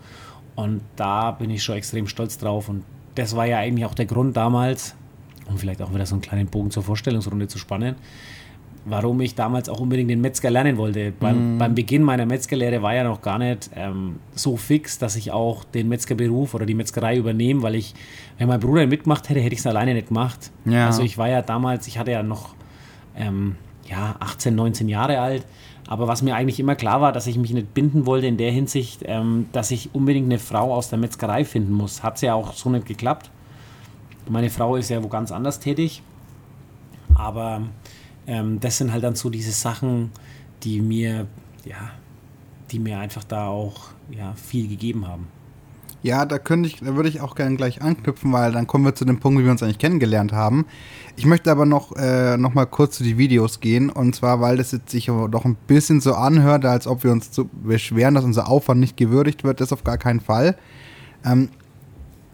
[0.55, 2.69] Und da bin ich schon extrem stolz drauf.
[2.69, 2.85] Und
[3.15, 4.95] das war ja eigentlich auch der Grund damals,
[5.49, 7.95] um vielleicht auch wieder so einen kleinen Bogen zur Vorstellungsrunde zu spannen,
[8.85, 11.13] warum ich damals auch unbedingt den Metzger lernen wollte.
[11.13, 15.31] Beim, beim Beginn meiner Metzgerlehre war ja noch gar nicht ähm, so fix, dass ich
[15.31, 17.95] auch den Metzgerberuf oder die Metzgerei übernehme, weil ich,
[18.39, 20.51] wenn mein Bruder mitgemacht hätte, hätte ich es alleine nicht gemacht.
[20.65, 20.87] Ja.
[20.87, 22.55] Also ich war ja damals, ich hatte ja noch
[23.17, 23.57] ähm,
[23.89, 25.45] ja, 18, 19 Jahre alt.
[25.87, 28.53] Aber was mir eigentlich immer klar war, dass ich mich nicht binden wollte in der
[28.53, 32.03] Hinsicht, ähm, dass ich unbedingt eine Frau aus der Metzgerei finden muss.
[32.03, 33.31] Hat ja auch so nicht geklappt.
[34.29, 36.03] Meine Frau ist ja wo ganz anders tätig.
[37.15, 37.63] Aber
[38.27, 40.13] ähm, das sind halt dann so diese Sachen,
[40.63, 41.27] die mir,
[41.65, 41.91] ja,
[42.71, 45.27] die mir einfach da auch ja, viel gegeben haben.
[46.03, 48.95] Ja, da könnte ich, da würde ich auch gerne gleich anknüpfen, weil dann kommen wir
[48.95, 50.65] zu dem Punkt, wie wir uns eigentlich kennengelernt haben.
[51.17, 54.57] Ich möchte aber noch, äh, noch mal kurz zu die Videos gehen und zwar, weil
[54.57, 58.25] das jetzt sich doch ein bisschen so anhört, als ob wir uns so beschweren, dass
[58.25, 59.61] unser Aufwand nicht gewürdigt wird.
[59.61, 60.57] Das auf gar keinen Fall.
[61.25, 61.49] Ähm,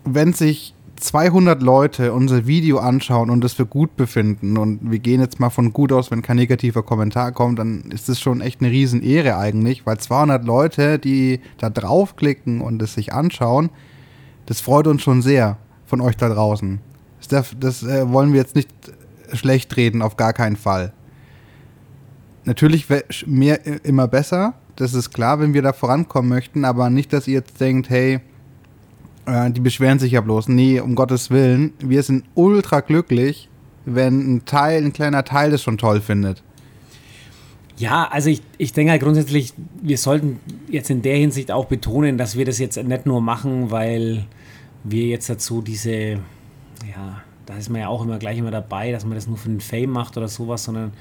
[0.05, 5.21] wenn sich 200 Leute unser Video anschauen und das für gut befinden und wir gehen
[5.21, 8.61] jetzt mal von gut aus, wenn kein negativer Kommentar kommt, dann ist das schon echt
[8.61, 13.71] eine Riesenehre eigentlich, weil 200 Leute, die da draufklicken und es sich anschauen,
[14.47, 16.81] das freut uns schon sehr von euch da draußen.
[17.29, 18.71] Das, das äh, wollen wir jetzt nicht
[19.33, 20.93] schlecht reden, auf gar keinen Fall.
[22.45, 22.87] Natürlich
[23.27, 27.27] mehr äh, immer besser, das ist klar, wenn wir da vorankommen möchten, aber nicht, dass
[27.27, 28.21] ihr jetzt denkt, hey,
[29.27, 30.49] äh, die beschweren sich ja bloß.
[30.49, 33.49] Nee, um Gottes Willen, wir sind ultra glücklich,
[33.85, 36.43] wenn ein Teil, ein kleiner Teil das schon toll findet.
[37.77, 39.53] Ja, also ich, ich denke halt grundsätzlich,
[39.83, 43.71] wir sollten jetzt in der Hinsicht auch betonen, dass wir das jetzt nicht nur machen,
[43.71, 44.27] weil
[44.85, 49.05] wir jetzt dazu diese, ja, da ist man ja auch immer gleich immer dabei, dass
[49.05, 50.93] man das nur für den Fame macht oder sowas, sondern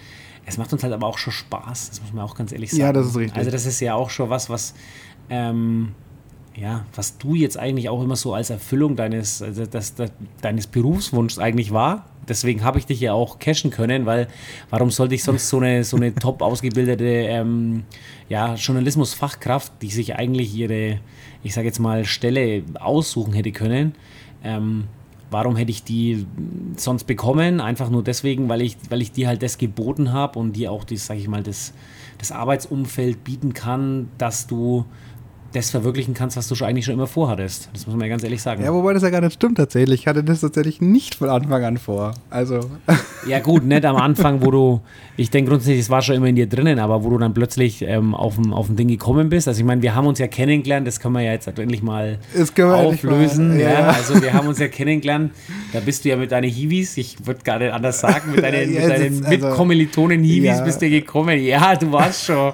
[0.45, 2.81] es macht uns halt aber auch schon Spaß, das muss man auch ganz ehrlich sagen.
[2.81, 3.37] Ja, das ist richtig.
[3.37, 4.73] Also das ist ja auch schon was, was,
[5.29, 5.93] ähm,
[6.55, 10.67] ja, was du jetzt eigentlich auch immer so als Erfüllung deines, also das, das, deines
[10.67, 12.05] Berufswunschs eigentlich war.
[12.27, 14.27] Deswegen habe ich dich ja auch cashen können, weil
[14.69, 17.83] warum sollte ich sonst so eine, so eine top ausgebildete ähm,
[18.29, 20.99] ja, Journalismusfachkraft, die sich eigentlich ihre,
[21.43, 23.95] ich sage jetzt mal, Stelle aussuchen hätte können,
[24.43, 24.85] ähm,
[25.31, 26.25] warum hätte ich die
[26.77, 27.59] sonst bekommen?
[27.59, 30.85] Einfach nur deswegen, weil ich, weil ich dir halt das geboten habe und dir auch
[30.95, 31.73] sage ich mal, das,
[32.19, 34.85] das Arbeitsumfeld bieten kann, dass du
[35.53, 37.69] das verwirklichen kannst, was du schon eigentlich schon immer vorhattest.
[37.73, 38.63] Das muss man ja ganz ehrlich sagen.
[38.63, 40.01] Ja, wobei das ja gar nicht stimmt tatsächlich.
[40.01, 42.13] Ich hatte das tatsächlich nicht von Anfang an vor.
[42.29, 42.59] Also.
[43.25, 44.81] Ja, gut, nicht am Anfang, wo du,
[45.15, 47.81] ich denke grundsätzlich, es war schon immer in dir drinnen, aber wo du dann plötzlich
[47.81, 49.47] ähm, auf, ein, auf Ding gekommen bist.
[49.47, 52.19] Also ich meine, wir haben uns ja kennengelernt, das können wir ja jetzt endlich mal
[52.57, 53.49] auflösen.
[53.49, 53.71] Mal, ja.
[53.71, 53.87] ja.
[53.91, 55.31] also wir haben uns ja kennengelernt.
[55.71, 58.73] Da bist du ja mit deinen Hiwis, ich würde gar nicht anders sagen, mit deinen,
[58.73, 60.63] ja, mit deinen also, Mitkommilitonen Hiwis ja.
[60.63, 61.39] bist du gekommen.
[61.41, 62.53] Ja, du warst schon,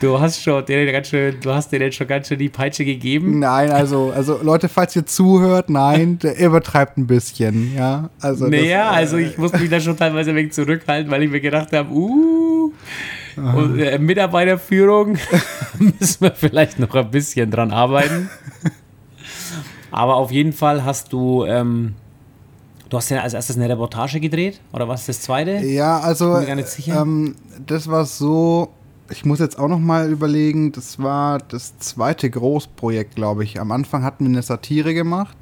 [0.00, 3.38] du hast schon, denen ganz schön, du hast denen schon ganz schön die Peitsche gegeben.
[3.38, 8.10] Nein, also, also Leute, falls ihr zuhört, nein, der übertreibt ein bisschen, ja.
[8.20, 11.22] Also naja, das, äh, also ich musste mich da schon teilweise ein wenig zurückhalten, weil
[11.22, 12.72] ich mir gedacht habe, uh,
[13.36, 15.18] und, äh, Mitarbeiterführung
[15.78, 18.28] müssen wir vielleicht noch ein bisschen dran arbeiten.
[19.90, 21.94] Aber auf jeden Fall hast du, ähm,
[22.88, 25.58] du hast ja als erstes eine Reportage gedreht oder was das zweite?
[25.58, 28.70] Ja, also ähm, das war so,
[29.12, 33.60] ich muss jetzt auch noch mal überlegen, das war das zweite Großprojekt, glaube ich.
[33.60, 35.36] Am Anfang hatten wir eine Satire gemacht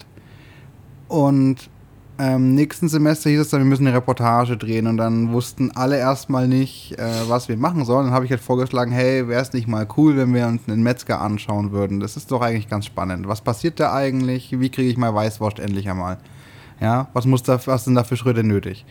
[1.08, 1.70] und
[2.18, 5.96] ähm, nächsten Semester hieß es dann, wir müssen eine Reportage drehen und dann wussten alle
[5.96, 8.06] erstmal nicht, äh, was wir machen sollen.
[8.06, 10.82] Dann habe ich halt vorgeschlagen, hey, wäre es nicht mal cool, wenn wir uns einen
[10.82, 12.00] Metzger anschauen würden.
[12.00, 13.28] Das ist doch eigentlich ganz spannend.
[13.28, 14.60] Was passiert da eigentlich?
[14.60, 16.18] Wie kriege ich mal Weißwurst endlich einmal?
[16.80, 18.84] Ja, was muss da, was sind da für Schritte nötig?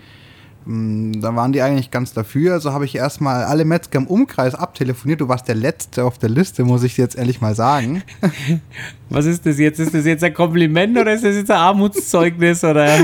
[0.69, 2.53] Hm, da waren die eigentlich ganz dafür.
[2.53, 5.19] Also habe ich erstmal alle Metzger im Umkreis abtelefoniert.
[5.19, 8.03] Du warst der Letzte auf der Liste, muss ich jetzt ehrlich mal sagen.
[9.09, 9.79] Was ist das jetzt?
[9.79, 12.63] Ist das jetzt ein Kompliment oder ist das jetzt ein Armutszeugnis?
[12.63, 12.99] Oder?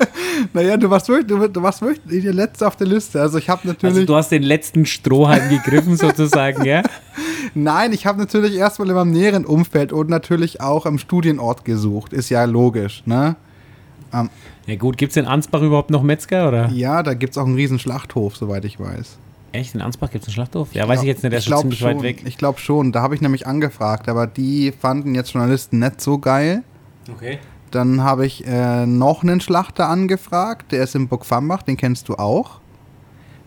[0.54, 3.20] naja, du warst wirklich, du, du, warst wirklich der Letzte auf der Liste.
[3.20, 3.94] Also ich habe natürlich.
[3.94, 6.82] Also du hast den letzten Strohhalm gegriffen sozusagen, ja?
[7.52, 12.14] Nein, ich habe natürlich erstmal in meinem näheren Umfeld und natürlich auch im Studienort gesucht.
[12.14, 13.36] Ist ja logisch, ne?
[14.14, 14.30] Ähm,
[14.66, 16.48] ja gut, gibt es in Ansbach überhaupt noch Metzger?
[16.48, 16.68] Oder?
[16.70, 19.18] Ja, da gibt es auch einen riesen Schlachthof, soweit ich weiß.
[19.52, 19.74] Echt?
[19.74, 20.72] In Ansbach gibt es einen Schlachthof?
[20.72, 22.22] Ja, ich weiß ich jetzt nicht, der ist schon ziemlich weit weg.
[22.24, 26.18] Ich glaube schon, da habe ich nämlich angefragt, aber die fanden jetzt Journalisten nicht so
[26.18, 26.62] geil.
[27.12, 27.38] Okay.
[27.70, 32.14] Dann habe ich äh, noch einen Schlachter angefragt, der ist in Burgfambach, den kennst du
[32.14, 32.60] auch.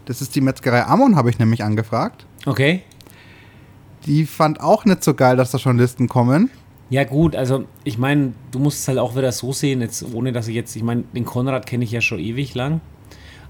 [0.06, 2.26] Das ist die Metzgerei Ammon, habe ich nämlich angefragt.
[2.46, 2.84] Okay.
[4.06, 6.52] Die fand auch nicht so geil, dass da Journalisten kommen.
[6.90, 10.32] Ja, gut, also ich meine, du musst es halt auch wieder so sehen, jetzt ohne
[10.32, 12.82] dass ich jetzt, ich meine, den Konrad kenne ich ja schon ewig lang,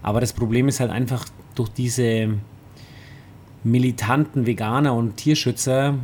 [0.01, 2.35] aber das Problem ist halt einfach durch diese
[3.63, 5.95] militanten Veganer und Tierschützer,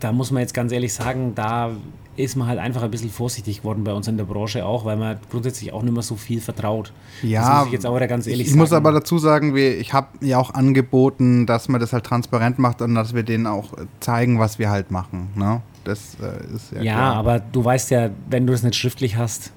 [0.00, 1.72] da muss man jetzt ganz ehrlich sagen, da
[2.18, 4.96] ist man halt einfach ein bisschen vorsichtig geworden bei uns in der Branche auch, weil
[4.96, 6.92] man grundsätzlich auch nicht mehr so viel vertraut.
[7.22, 8.58] Ja, das muss ich jetzt auch wieder ganz ehrlich ich sagen.
[8.58, 12.58] Ich muss aber dazu sagen, ich habe ja auch angeboten, dass man das halt transparent
[12.58, 15.28] macht und dass wir denen auch zeigen, was wir halt machen.
[15.36, 15.62] Ne?
[15.88, 17.14] Das äh, ist ja Ja, klar.
[17.16, 19.52] aber du weißt ja, wenn du es nicht schriftlich hast,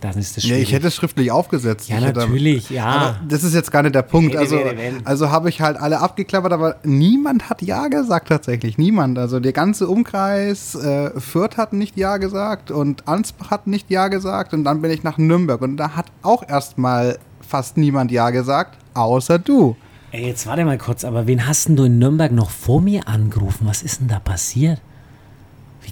[0.00, 0.58] dann ist das schwierig.
[0.58, 1.88] Ja, ich hätte es schriftlich aufgesetzt.
[1.88, 2.84] Ja, natürlich, ja.
[2.84, 4.36] Aber das ist jetzt gar nicht der Punkt.
[4.36, 4.58] Also,
[5.04, 8.76] also habe ich halt alle abgeklappert, aber niemand hat Ja gesagt tatsächlich.
[8.78, 9.18] Niemand.
[9.18, 14.08] Also der ganze Umkreis, äh, Fürth hat nicht Ja gesagt und Ansbach hat nicht Ja
[14.08, 18.30] gesagt und dann bin ich nach Nürnberg und da hat auch erstmal fast niemand Ja
[18.30, 19.76] gesagt, außer du.
[20.12, 23.08] Ey, jetzt warte mal kurz, aber wen hast denn du in Nürnberg noch vor mir
[23.08, 23.66] angerufen?
[23.66, 24.80] Was ist denn da passiert?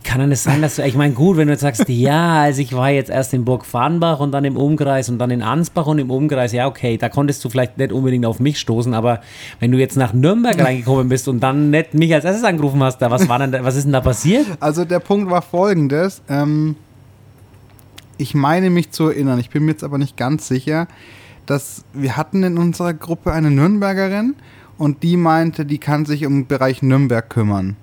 [0.05, 2.61] Kann denn das sein, dass du, ich meine, gut, wenn du jetzt sagst, ja, also
[2.61, 5.86] ich war jetzt erst in Burg Farnbach und dann im Umkreis und dann in Ansbach
[5.86, 9.20] und im Umkreis, ja, okay, da konntest du vielleicht nicht unbedingt auf mich stoßen, aber
[9.61, 12.98] wenn du jetzt nach Nürnberg reingekommen bist und dann nicht mich als erstes angerufen hast,
[12.98, 14.46] da, was war denn, was ist denn da passiert?
[14.61, 16.76] Also der Punkt war folgendes, ähm,
[18.18, 20.86] ich meine mich zu erinnern, ich bin mir jetzt aber nicht ganz sicher,
[21.46, 24.34] dass wir hatten in unserer Gruppe eine Nürnbergerin
[24.76, 27.76] und die meinte, die kann sich um den Bereich Nürnberg kümmern.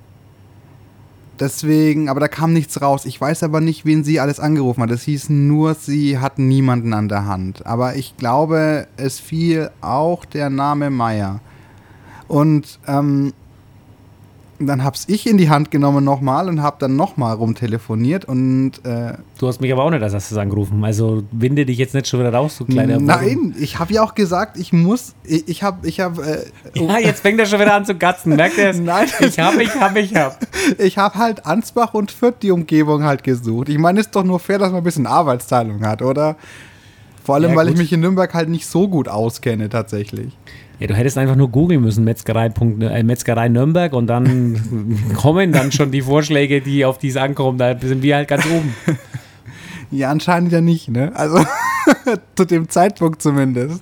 [1.41, 3.03] Deswegen, aber da kam nichts raus.
[3.05, 4.91] Ich weiß aber nicht, wen sie alles angerufen hat.
[4.91, 7.65] Es hieß nur, sie hat niemanden an der Hand.
[7.65, 11.39] Aber ich glaube, es fiel auch der Name Meier.
[12.27, 13.33] Und ähm,
[14.67, 19.13] dann hab's ich in die Hand genommen nochmal und hab dann nochmal rumtelefoniert und äh,
[19.37, 20.83] Du hast mich aber auch nicht als erstes angerufen.
[20.83, 24.15] Also winde dich jetzt nicht schon wieder raus, du kleiner nein, ich habe ja auch
[24.15, 26.43] gesagt, ich muss, ich, ich habe, ich habe,
[26.73, 28.35] äh, Ja, jetzt fängt er schon wieder an zu gatzen.
[28.35, 28.79] Merkt ihr es?
[28.79, 29.07] Nein.
[29.19, 30.37] Ich hab, ich hab, ich hab.
[30.77, 33.69] ich habe halt Ansbach und Fürth die Umgebung halt gesucht.
[33.69, 36.35] Ich meine, ist doch nur fair, dass man ein bisschen Arbeitsteilung hat, oder?
[37.23, 40.37] Vor allem, Ja, weil ich mich in Nürnberg halt nicht so gut auskenne tatsächlich.
[40.81, 45.71] Ja, du hättest einfach nur googeln müssen, Metzgerei, äh, Metzgerei Nürnberg und dann kommen dann
[45.71, 47.59] schon die Vorschläge, die auf die es ankommen.
[47.59, 48.75] Da sind wir halt ganz oben.
[49.93, 51.11] Ja, anscheinend ja nicht, ne?
[51.15, 51.43] Also
[52.37, 53.81] zu dem Zeitpunkt zumindest.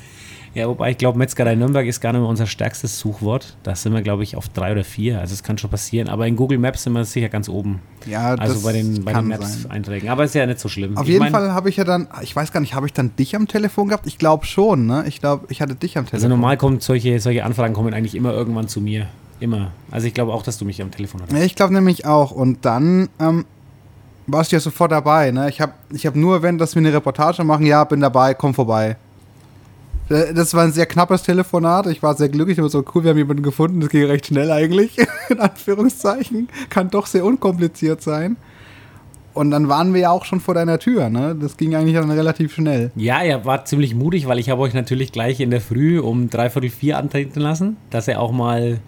[0.55, 3.55] Ja, wobei ich glaube, Metzgerei Nürnberg ist gar nicht mehr unser stärkstes Suchwort.
[3.63, 5.19] Da sind wir, glaube ich, auf drei oder vier.
[5.19, 6.09] Also es kann schon passieren.
[6.09, 7.81] Aber in Google Maps sind wir sicher ganz oben.
[8.07, 9.27] Ja, Also das bei den, bei den.
[9.27, 10.09] Maps-Einträgen.
[10.09, 10.97] Aber ist ja nicht so schlimm.
[10.97, 12.93] Auf Ich jeden mein, Fall habe ich ja dann, ich weiß gar nicht, habe ich
[12.93, 14.07] dann dich am Telefon gehabt?
[14.07, 15.03] Ich glaube schon, ne?
[15.07, 16.17] Ich glaube, ich hatte dich am Telefon.
[16.17, 19.07] Also normal kommen solche, solche Anfragen kommen eigentlich immer irgendwann zu mir.
[19.39, 19.71] Immer.
[19.91, 21.37] Also ich glaube auch, dass du mich am Telefon hattest.
[21.37, 22.31] Ja, ich glaube nämlich auch.
[22.31, 23.45] Und dann ähm,
[24.27, 25.31] warst du ja sofort dabei.
[25.31, 25.47] Ne?
[25.49, 27.65] Ich habe ich hab nur erwähnt, dass wir eine Reportage machen.
[27.65, 28.97] Ja, bin dabei, komm vorbei.
[30.09, 31.87] Äh, Das war ein sehr knappes Telefonat.
[31.87, 32.57] Ich war sehr glücklich.
[32.57, 33.79] Ich war so cool, wir haben jemanden gefunden.
[33.79, 34.97] Das ging recht schnell eigentlich.
[35.29, 36.47] In Anführungszeichen.
[36.69, 38.37] Kann doch sehr unkompliziert sein.
[39.33, 41.09] Und dann waren wir ja auch schon vor deiner Tür.
[41.09, 41.35] Ne?
[41.39, 42.91] Das ging eigentlich dann relativ schnell.
[42.95, 46.29] Ja, er war ziemlich mutig, weil ich habe euch natürlich gleich in der Früh um
[46.29, 48.79] dreiviertel vier antreten lassen, dass er auch mal,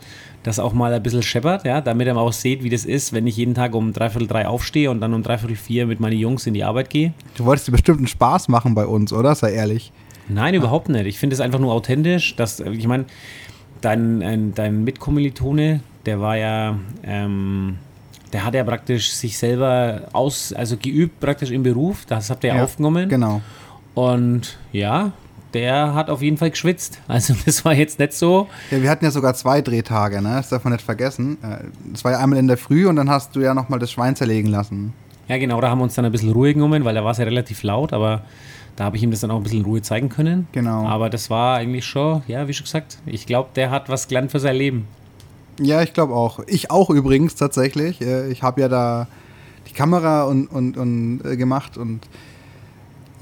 [0.43, 3.13] das auch mal ein bisschen scheppert, ja, damit er mal auch sieht, wie das ist,
[3.13, 6.17] wenn ich jeden Tag um dreiviertel drei aufstehe und dann um dreiviertel vier mit meinen
[6.17, 7.13] Jungs in die Arbeit gehe.
[7.38, 9.36] Du wolltest dir bestimmt einen Spaß machen bei uns, oder?
[9.36, 9.93] Sei ehrlich.
[10.34, 11.05] Nein, überhaupt nicht.
[11.05, 13.05] Ich finde es einfach nur authentisch, dass, ich meine,
[13.82, 17.77] dein, ein, dein Mitkommilitone, der war ja, ähm,
[18.34, 22.49] der hat ja praktisch sich selber aus, also geübt praktisch im Beruf, das habt ihr
[22.49, 23.09] ja, Ja, aufgenommen.
[23.09, 23.41] Genau.
[23.93, 25.11] Und ja,
[25.53, 26.99] der hat auf jeden Fall geschwitzt.
[27.07, 28.47] Also das war jetzt nicht so.
[28.71, 30.36] Ja, wir hatten ja sogar zwei Drehtage, ne?
[30.36, 31.38] Das darf man nicht vergessen.
[31.43, 33.91] Äh, Das war ja einmal in der Früh und dann hast du ja nochmal das
[33.91, 34.93] Schwein zerlegen lassen.
[35.27, 37.17] Ja, genau, da haben wir uns dann ein bisschen Ruhe genommen, weil da war es
[37.17, 38.23] ja relativ laut, aber
[38.76, 40.47] da habe ich ihm das dann auch ein bisschen in Ruhe zeigen können.
[40.51, 40.86] Genau.
[40.86, 44.32] Aber das war eigentlich schon, ja, wie schon gesagt, ich glaube, der hat was gelernt
[44.32, 44.88] für sein Leben.
[45.59, 46.39] Ja, ich glaube auch.
[46.47, 48.01] Ich auch übrigens tatsächlich.
[48.01, 49.07] Äh, Ich habe ja da
[49.67, 52.07] die Kamera und, und, und äh, gemacht und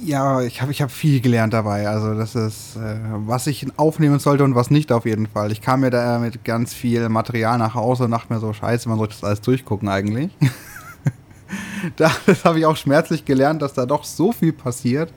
[0.01, 1.87] ja, ich habe ich hab viel gelernt dabei.
[1.87, 5.51] Also das ist, äh, was ich aufnehmen sollte und was nicht auf jeden Fall.
[5.51, 8.87] Ich kam mir da mit ganz viel Material nach Hause und dachte mir so, scheiße,
[8.87, 10.31] man sollte das alles durchgucken eigentlich.
[11.97, 15.11] da, das habe ich auch schmerzlich gelernt, dass da doch so viel passiert,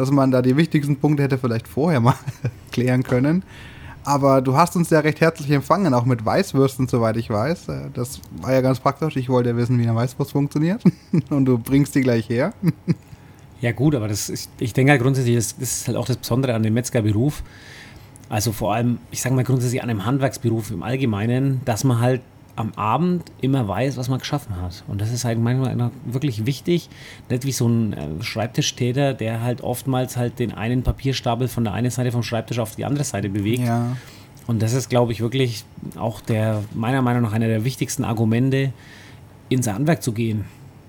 [0.00, 2.14] dass man da die wichtigsten Punkte hätte vielleicht vorher mal
[2.72, 3.42] klären können.
[4.02, 7.68] Aber du hast uns ja recht herzlich empfangen, auch mit Weißwürsten, soweit ich weiß.
[7.68, 9.16] Äh, Das war ja ganz praktisch.
[9.16, 10.82] Ich wollte ja wissen, wie eine Weißwurst funktioniert.
[11.30, 12.52] Und du bringst die gleich her.
[13.62, 16.16] Ja, gut, aber das ist, ich denke halt grundsätzlich, das, das ist halt auch das
[16.16, 17.42] Besondere an dem Metzgerberuf.
[18.30, 22.22] Also vor allem, ich sage mal grundsätzlich an einem Handwerksberuf im Allgemeinen, dass man halt
[22.56, 24.84] am Abend immer weiß, was man geschaffen hat.
[24.88, 26.88] Und das ist halt manchmal wirklich wichtig.
[27.28, 31.72] Nicht wie so ein äh, Schreibtischtäter, der halt oftmals halt den einen Papierstapel von der
[31.72, 33.64] einen Seite vom Schreibtisch auf die andere Seite bewegt.
[33.64, 33.96] Ja.
[34.46, 35.64] Und das ist, glaube ich, wirklich
[35.96, 38.72] auch der, meiner Meinung nach, einer der wichtigsten Argumente,
[39.48, 40.44] ins Handwerk zu gehen.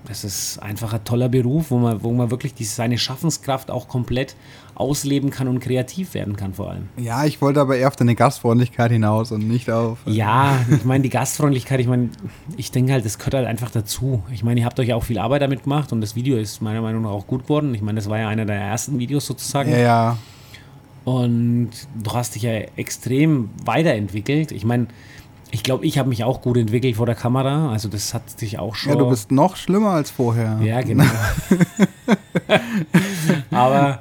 [0.08, 3.86] Das ist einfach ein toller Beruf, wo man, wo man wirklich die, seine Schaffenskraft auch
[3.86, 4.34] komplett
[4.74, 6.88] ausleben kann und kreativ werden kann vor allem.
[6.96, 9.98] Ja, ich wollte aber eher auf deine Gastfreundlichkeit hinaus und nicht auf.
[10.06, 12.08] äh, Ja, ich meine, die Gastfreundlichkeit, ich meine,
[12.56, 14.22] ich denke halt, das gehört halt einfach dazu.
[14.32, 16.62] Ich meine, ihr habt euch ja auch viel Arbeit damit gemacht und das Video ist
[16.62, 17.74] meiner Meinung nach auch gut geworden.
[17.74, 19.70] Ich meine, das war ja einer der ersten Videos sozusagen.
[19.70, 20.18] Ja, ja.
[21.04, 21.70] Und
[22.02, 24.52] du hast dich ja extrem weiterentwickelt.
[24.52, 24.86] Ich meine,
[25.52, 27.70] ich glaube, ich habe mich auch gut entwickelt vor der Kamera.
[27.70, 28.94] Also das hat sich auch schon.
[28.94, 30.58] Ja, du bist noch schlimmer als vorher.
[30.62, 31.04] Ja, genau.
[33.50, 34.00] Aber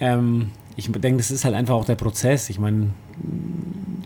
[0.00, 2.50] ähm, ich denke, das ist halt einfach auch der Prozess.
[2.50, 2.90] Ich meine,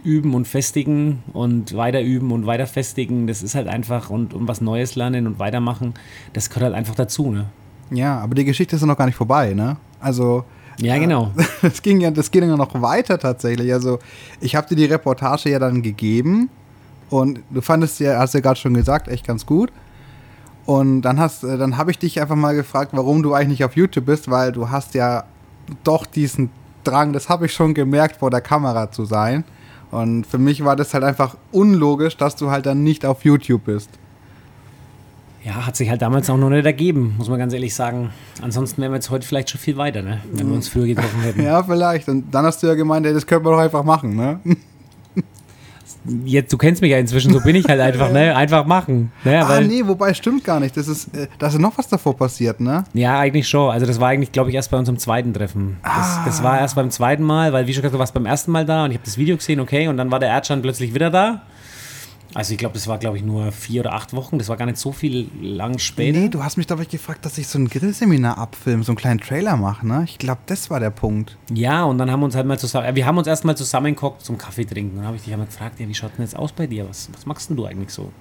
[0.05, 4.47] üben und festigen und weiter üben und weiter festigen, das ist halt einfach und, und
[4.47, 5.95] was Neues lernen und weitermachen,
[6.33, 7.47] das gehört halt einfach dazu, ne?
[7.91, 9.77] Ja, aber die Geschichte ist ja noch gar nicht vorbei, ne?
[9.99, 10.45] Also.
[10.79, 11.33] Ja, genau.
[11.63, 13.73] Das ging ja, das ging ja noch weiter tatsächlich.
[13.73, 13.99] Also,
[14.41, 16.49] ich habe dir die Reportage ja dann gegeben
[17.11, 19.71] und du fandest ja, hast ja gerade schon gesagt, echt ganz gut.
[20.65, 23.65] Und dann hast, äh, dann habe ich dich einfach mal gefragt, warum du eigentlich nicht
[23.65, 25.25] auf YouTube bist, weil du hast ja
[25.85, 26.51] doch diesen
[26.85, 29.45] Drang, das habe ich schon gemerkt, vor der Kamera zu sein.
[29.91, 33.65] Und für mich war das halt einfach unlogisch, dass du halt dann nicht auf YouTube
[33.65, 33.91] bist.
[35.45, 38.11] Ja, hat sich halt damals auch noch nicht ergeben, muss man ganz ehrlich sagen.
[38.43, 40.21] Ansonsten wären wir jetzt heute vielleicht schon viel weiter, ne?
[40.33, 41.43] Wenn wir uns früher getroffen hätten.
[41.45, 42.09] Ja, vielleicht.
[42.09, 44.41] Und dann hast du ja gemeint, ey, das können wir doch einfach machen, ne?
[46.25, 48.35] Jetzt, du kennst mich ja inzwischen, so bin ich halt einfach, ne?
[48.35, 49.13] Einfach machen.
[49.25, 49.45] Ne?
[49.45, 50.77] ah, nee, wobei stimmt gar nicht.
[50.77, 52.85] Das ist, äh, da ist noch was davor passiert, ne?
[52.95, 53.71] Ja, eigentlich schon.
[53.71, 55.77] Also das war eigentlich, glaube ich, erst bei unserem zweiten Treffen.
[55.83, 58.51] Das, das war erst beim zweiten Mal, weil wie schon gesagt, du warst beim ersten
[58.51, 60.95] Mal da und ich habe das Video gesehen, okay, und dann war der Erdschein plötzlich
[60.95, 61.43] wieder da.
[62.35, 64.39] Also ich glaube, das war, glaube ich, nur vier oder acht Wochen.
[64.39, 66.19] Das war gar nicht so viel lang später.
[66.19, 68.99] Nee, du hast mich, glaube ich, gefragt, dass ich so ein Grillseminar abfilme, so einen
[68.99, 70.05] kleinen Trailer mache, ne?
[70.07, 71.37] Ich glaube, das war der Punkt.
[71.53, 74.23] Ja, und dann haben wir uns halt mal zusammen, äh, wir haben uns erstmal zusammengeguckt
[74.23, 74.97] zum Kaffee trinken.
[74.97, 76.89] Dann habe ich dich einmal gefragt, ja, wie schaut denn jetzt aus bei dir?
[76.89, 78.13] Was, was machst denn du eigentlich so?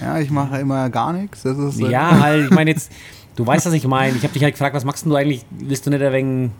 [0.00, 1.44] Ja, ich mache immer gar nichts.
[1.78, 2.92] Ja, halt, ich meine jetzt,
[3.34, 4.16] du weißt, was ich meine.
[4.16, 5.44] Ich habe dich halt gefragt, was machst denn du eigentlich?
[5.50, 6.50] Willst du nicht ein wenig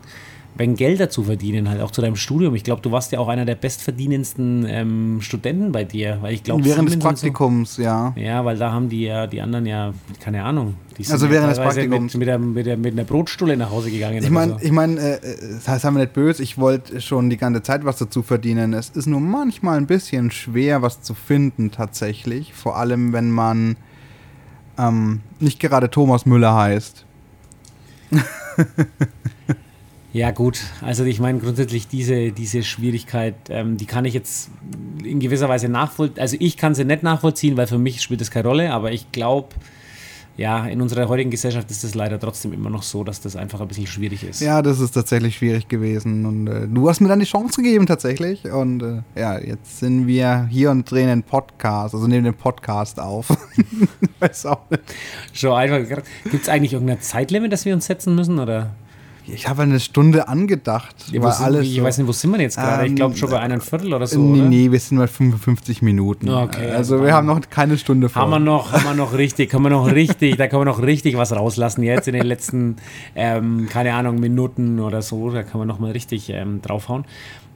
[0.57, 2.54] wenn Geld dazu verdienen, halt auch zu deinem Studium.
[2.54, 6.42] Ich glaube, du warst ja auch einer der bestverdienendsten ähm, Studenten bei dir, weil ich
[6.42, 8.14] glaube während des Praktikums, so, ja.
[8.16, 10.74] Ja, weil da haben die ja die anderen ja keine Ahnung.
[11.11, 14.22] also während des Praktikums mit, mit, der, mit, der, mit einer Brotstulle nach Hause gegangen.
[14.22, 14.59] Ich meine, so.
[14.62, 15.20] ich meine, äh,
[15.54, 16.42] das heißt, haben wir nicht böse.
[16.42, 18.72] Ich wollte schon die ganze Zeit was dazu verdienen.
[18.72, 22.54] Es ist nur manchmal ein bisschen schwer, was zu finden tatsächlich.
[22.54, 23.76] Vor allem, wenn man
[24.78, 27.04] ähm, nicht gerade Thomas Müller heißt.
[30.16, 30.60] Ja, gut.
[30.80, 34.48] Also ich meine grundsätzlich diese, diese Schwierigkeit, ähm, die kann ich jetzt
[35.04, 36.22] in gewisser Weise nachvollziehen.
[36.22, 39.12] Also ich kann sie nicht nachvollziehen, weil für mich spielt das keine Rolle, aber ich
[39.12, 39.48] glaube,
[40.38, 43.60] ja, in unserer heutigen Gesellschaft ist es leider trotzdem immer noch so, dass das einfach
[43.60, 44.40] ein bisschen schwierig ist.
[44.40, 46.24] Ja, das ist tatsächlich schwierig gewesen.
[46.24, 48.50] Und äh, du hast mir dann die Chance gegeben tatsächlich.
[48.50, 52.98] Und äh, ja, jetzt sind wir hier und drehen einen Podcast, also nehmen den Podcast
[52.98, 53.28] auf.
[54.20, 54.82] Weiß auch nicht.
[55.34, 56.02] Schon einfach.
[56.30, 58.38] Gibt es eigentlich irgendein Zeitlimit, das wir uns setzen müssen?
[58.38, 58.70] Oder?
[59.29, 60.95] Ich habe eine Stunde angedacht.
[61.11, 62.85] Ja, weil alles ich so, weiß nicht, wo sind wir jetzt gerade?
[62.85, 64.20] Ähm, ich glaube schon bei einem Viertel oder so.
[64.20, 64.49] Nee, oder?
[64.49, 66.29] nee, wir sind bei 55 Minuten.
[66.29, 68.22] Okay, also, also wir haben noch keine Stunde vor.
[68.22, 70.83] Haben wir noch, haben wir noch richtig, können wir noch richtig, da können wir noch
[70.83, 72.77] richtig was rauslassen jetzt in den letzten,
[73.14, 75.31] ähm, keine Ahnung, Minuten oder so.
[75.31, 77.05] Da kann man noch mal richtig ähm, draufhauen.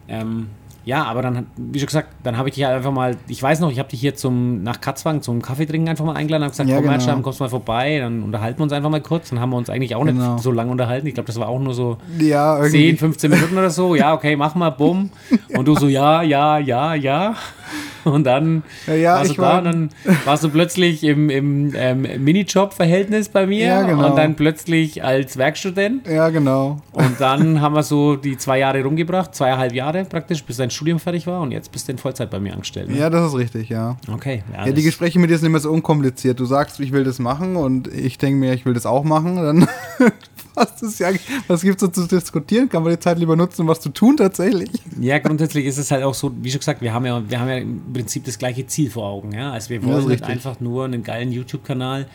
[0.09, 0.49] Ähm,
[0.85, 3.61] ja, aber dann, wie schon gesagt, dann habe ich dich halt einfach mal, ich weiß
[3.61, 6.53] noch, ich habe dich hier zum, nach Katzwang zum Kaffee trinken einfach mal eingeladen, habe
[6.53, 6.95] gesagt, ja, komm genau.
[6.95, 9.28] Herrscham, kommst mal vorbei, dann unterhalten wir uns einfach mal kurz.
[9.28, 10.35] Dann haben wir uns eigentlich auch genau.
[10.35, 11.07] nicht so lange unterhalten.
[11.07, 13.95] Ich glaube, das war auch nur so ja, 10, 15 Minuten oder so.
[13.95, 15.11] Ja, okay, mach mal, bumm.
[15.57, 17.37] Und du so, ja, ja, ja, ja.
[18.05, 19.91] Und dann ja, ja, warst du da und dann
[20.25, 24.09] warst du plötzlich im, im ähm, Minijob-Verhältnis bei mir ja, genau.
[24.09, 26.07] und dann plötzlich als Werkstudent.
[26.07, 26.81] Ja, genau.
[26.93, 30.99] Und dann haben wir so die zwei Jahre rumgebracht, zweieinhalb Jahre praktisch, bis dein Studium
[30.99, 32.89] fertig war und jetzt bist du in Vollzeit bei mir angestellt.
[32.89, 32.97] Ne?
[32.97, 33.97] Ja, das ist richtig, ja.
[34.11, 34.43] Okay.
[34.55, 36.41] Ja, die Gespräche mit dir sind immer so unkompliziert.
[36.41, 39.37] Du sagst, ich will das machen und ich denke mir, ich will das auch machen.
[39.37, 39.68] Dann
[40.61, 41.11] was, ist ja,
[41.46, 42.68] was gibt es so zu diskutieren?
[42.68, 44.70] Kann man die Zeit lieber nutzen, um was zu tun tatsächlich?
[45.00, 47.48] Ja, grundsätzlich ist es halt auch so, wie schon gesagt, wir haben ja, wir haben
[47.48, 49.32] ja im Prinzip das gleiche Ziel vor Augen.
[49.32, 49.52] Ja?
[49.52, 52.06] Also wir wollen halt einfach nur einen geilen YouTube-Kanal,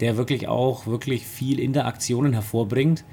[0.00, 3.04] der wirklich auch wirklich viel Interaktionen hervorbringt.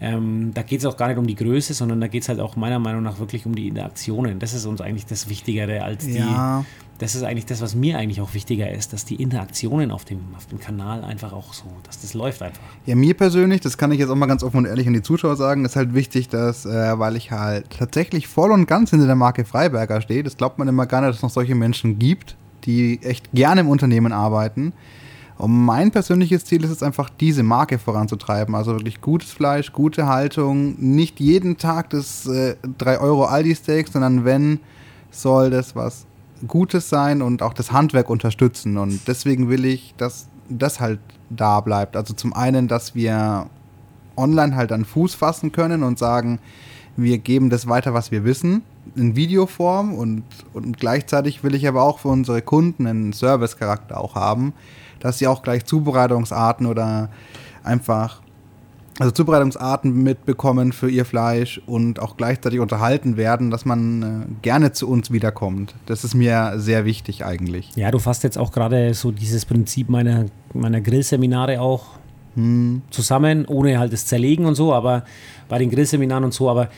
[0.00, 2.38] Ähm, da geht es auch gar nicht um die Größe, sondern da geht es halt
[2.38, 4.38] auch meiner Meinung nach wirklich um die Interaktionen.
[4.38, 6.64] Das ist uns eigentlich das Wichtigere als die, ja
[6.98, 10.20] das ist eigentlich das, was mir eigentlich auch wichtiger ist, dass die Interaktionen auf dem,
[10.36, 12.60] auf dem Kanal einfach auch so, dass das läuft einfach.
[12.86, 15.02] Ja, mir persönlich, das kann ich jetzt auch mal ganz offen und ehrlich an die
[15.02, 19.06] Zuschauer sagen, ist halt wichtig, dass, äh, weil ich halt tatsächlich voll und ganz hinter
[19.06, 22.00] der Marke Freiberger stehe, das glaubt man immer gar nicht, dass es noch solche Menschen
[22.00, 24.72] gibt, die echt gerne im Unternehmen arbeiten.
[25.36, 28.56] Und mein persönliches Ziel ist es einfach, diese Marke voranzutreiben.
[28.56, 34.24] Also wirklich gutes Fleisch, gute Haltung, nicht jeden Tag das äh, 3 Euro Aldi-Steak, sondern
[34.24, 34.58] wenn,
[35.12, 36.07] soll das was
[36.46, 38.76] Gutes sein und auch das Handwerk unterstützen.
[38.78, 41.96] Und deswegen will ich, dass das halt da bleibt.
[41.96, 43.46] Also zum einen, dass wir
[44.16, 46.38] online halt an Fuß fassen können und sagen,
[46.96, 48.62] wir geben das weiter, was wir wissen,
[48.96, 54.16] in Videoform und, und gleichzeitig will ich aber auch für unsere Kunden einen Service-Charakter auch
[54.16, 54.52] haben,
[54.98, 57.08] dass sie auch gleich Zubereitungsarten oder
[57.62, 58.20] einfach
[58.98, 64.06] also Zubereitungsarten mitbekommen für ihr Fleisch und auch gleichzeitig unterhalten werden, dass man äh,
[64.42, 65.74] gerne zu uns wiederkommt.
[65.86, 67.70] Das ist mir sehr wichtig eigentlich.
[67.76, 71.86] Ja, du fasst jetzt auch gerade so dieses Prinzip meiner, meiner Grillseminare auch
[72.34, 72.82] hm.
[72.90, 75.04] zusammen, ohne halt das Zerlegen und so, aber
[75.48, 76.68] bei den Grillseminaren und so, aber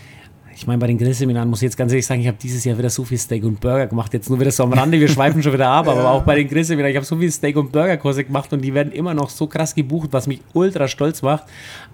[0.61, 2.77] ich meine, bei den Grillseminaren muss ich jetzt ganz ehrlich sagen, ich habe dieses Jahr
[2.77, 4.13] wieder so viel Steak und Burger gemacht.
[4.13, 5.93] Jetzt nur wieder so am Rande, wir schweifen schon wieder ab, ja.
[5.93, 8.61] aber auch bei den Grillseminaren, ich habe so viel Steak und Burger Kurse gemacht und
[8.61, 11.45] die werden immer noch so krass gebucht, was mich ultra stolz macht.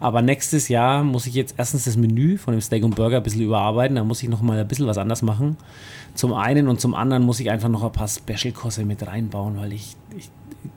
[0.01, 3.23] Aber nächstes Jahr muss ich jetzt erstens das Menü von dem Steak und Burger ein
[3.23, 5.57] bisschen überarbeiten, da muss ich nochmal ein bisschen was anders machen.
[6.17, 9.75] Zum einen und zum anderen muss ich einfach noch ein paar Special-Kurse mit reinbauen, weil
[9.75, 10.29] ich, ich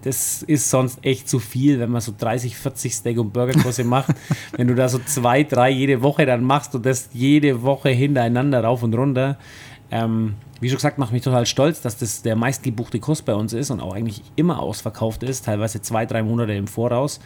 [0.02, 4.16] das ist sonst echt zu viel, wenn man so 30, 40 Steak- und Burgerkurse macht.
[4.56, 8.64] wenn du da so zwei, drei jede Woche dann machst und das jede Woche hintereinander
[8.64, 9.38] rauf und runter.
[9.92, 13.54] Ähm, wie schon gesagt, macht mich total stolz, dass das der meistgebuchte Kurs bei uns
[13.54, 17.20] ist und auch eigentlich immer ausverkauft ist, teilweise zwei, drei Monate im Voraus.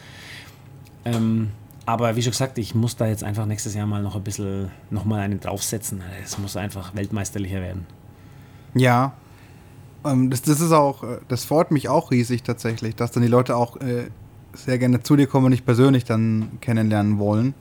[1.04, 1.50] Ähm,
[1.86, 4.70] aber wie schon gesagt, ich muss da jetzt einfach nächstes Jahr mal noch ein bisschen
[4.90, 6.00] nochmal einen draufsetzen.
[6.22, 7.86] Es muss einfach weltmeisterlicher werden.
[8.74, 9.12] Ja,
[10.04, 13.28] ähm, das, das ist auch, äh, das freut mich auch riesig tatsächlich, dass dann die
[13.28, 14.08] Leute auch äh,
[14.54, 17.54] sehr gerne zu dir kommen und dich persönlich dann kennenlernen wollen.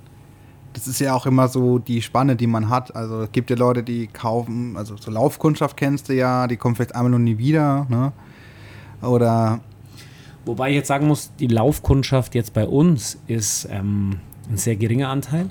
[0.73, 2.95] Das ist ja auch immer so die Spanne, die man hat.
[2.95, 6.75] Also es gibt ja Leute, die kaufen, also so Laufkundschaft kennst du ja, die kommen
[6.75, 7.85] vielleicht einmal und nie wieder.
[7.89, 8.11] Ne?
[9.01, 9.61] Oder
[10.45, 14.19] Wobei ich jetzt sagen muss, die Laufkundschaft jetzt bei uns ist ähm,
[14.49, 15.49] ein sehr geringer Anteil.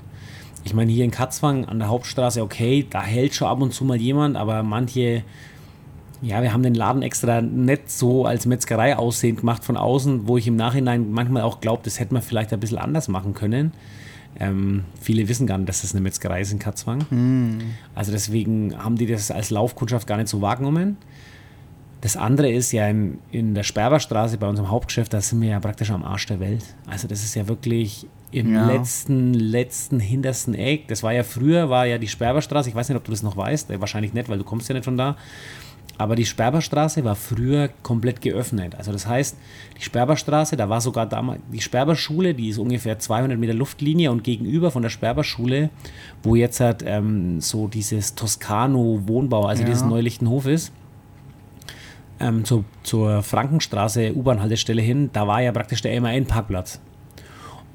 [0.63, 3.83] Ich meine, hier in Katzwang an der Hauptstraße, okay, da hält schon ab und zu
[3.85, 5.23] mal jemand, aber manche,
[6.21, 10.37] ja, wir haben den Laden extra nicht so als Metzgerei aussehend gemacht von außen, wo
[10.37, 13.73] ich im Nachhinein manchmal auch glaube, das hätte man vielleicht ein bisschen anders machen können.
[14.39, 17.05] Ähm, viele wissen gar nicht, dass das eine Metzgerei ist in Katzwang.
[17.95, 20.97] Also deswegen haben die das als Laufkundschaft gar nicht so wahrgenommen.
[22.01, 25.59] Das andere ist ja in, in der Sperberstraße bei unserem Hauptgeschäft, da sind wir ja
[25.61, 26.65] praktisch am Arsch der Welt.
[26.85, 28.65] Also das ist ja wirklich im Ja.
[28.65, 30.87] letzten, letzten, hintersten Eck.
[30.89, 33.37] Das war ja früher, war ja die Sperberstraße, ich weiß nicht, ob du das noch
[33.37, 35.15] weißt, äh, wahrscheinlich nicht, weil du kommst ja nicht von da.
[35.97, 38.75] Aber die Sperberstraße war früher komplett geöffnet.
[38.75, 39.37] Also das heißt,
[39.77, 44.23] die Sperberstraße, da war sogar damals die Sperberschule, die ist ungefähr 200 Meter Luftlinie und
[44.23, 45.69] gegenüber von der Sperberschule,
[46.23, 49.69] wo jetzt halt ähm, so dieses Toscano-Wohnbau, also Ja.
[49.69, 50.71] dieses Neulichtenhof ist,
[52.19, 56.79] ähm, zu, zur Frankenstraße U-Bahn-Haltestelle hin, da war ja praktisch der MAN-Parkplatz.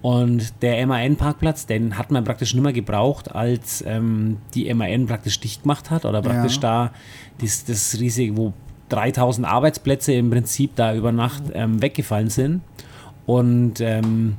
[0.01, 5.41] Und der MAN-Parkplatz, den hat man praktisch nicht mehr gebraucht, als ähm, die MAN praktisch
[5.41, 6.61] dicht gemacht hat oder praktisch Ja.
[6.61, 6.91] da
[7.41, 8.53] das, das riesige, wo
[8.91, 12.63] 3000 Arbeitsplätze im Prinzip da über Nacht ähm, weggefallen sind.
[13.27, 14.37] Und ähm,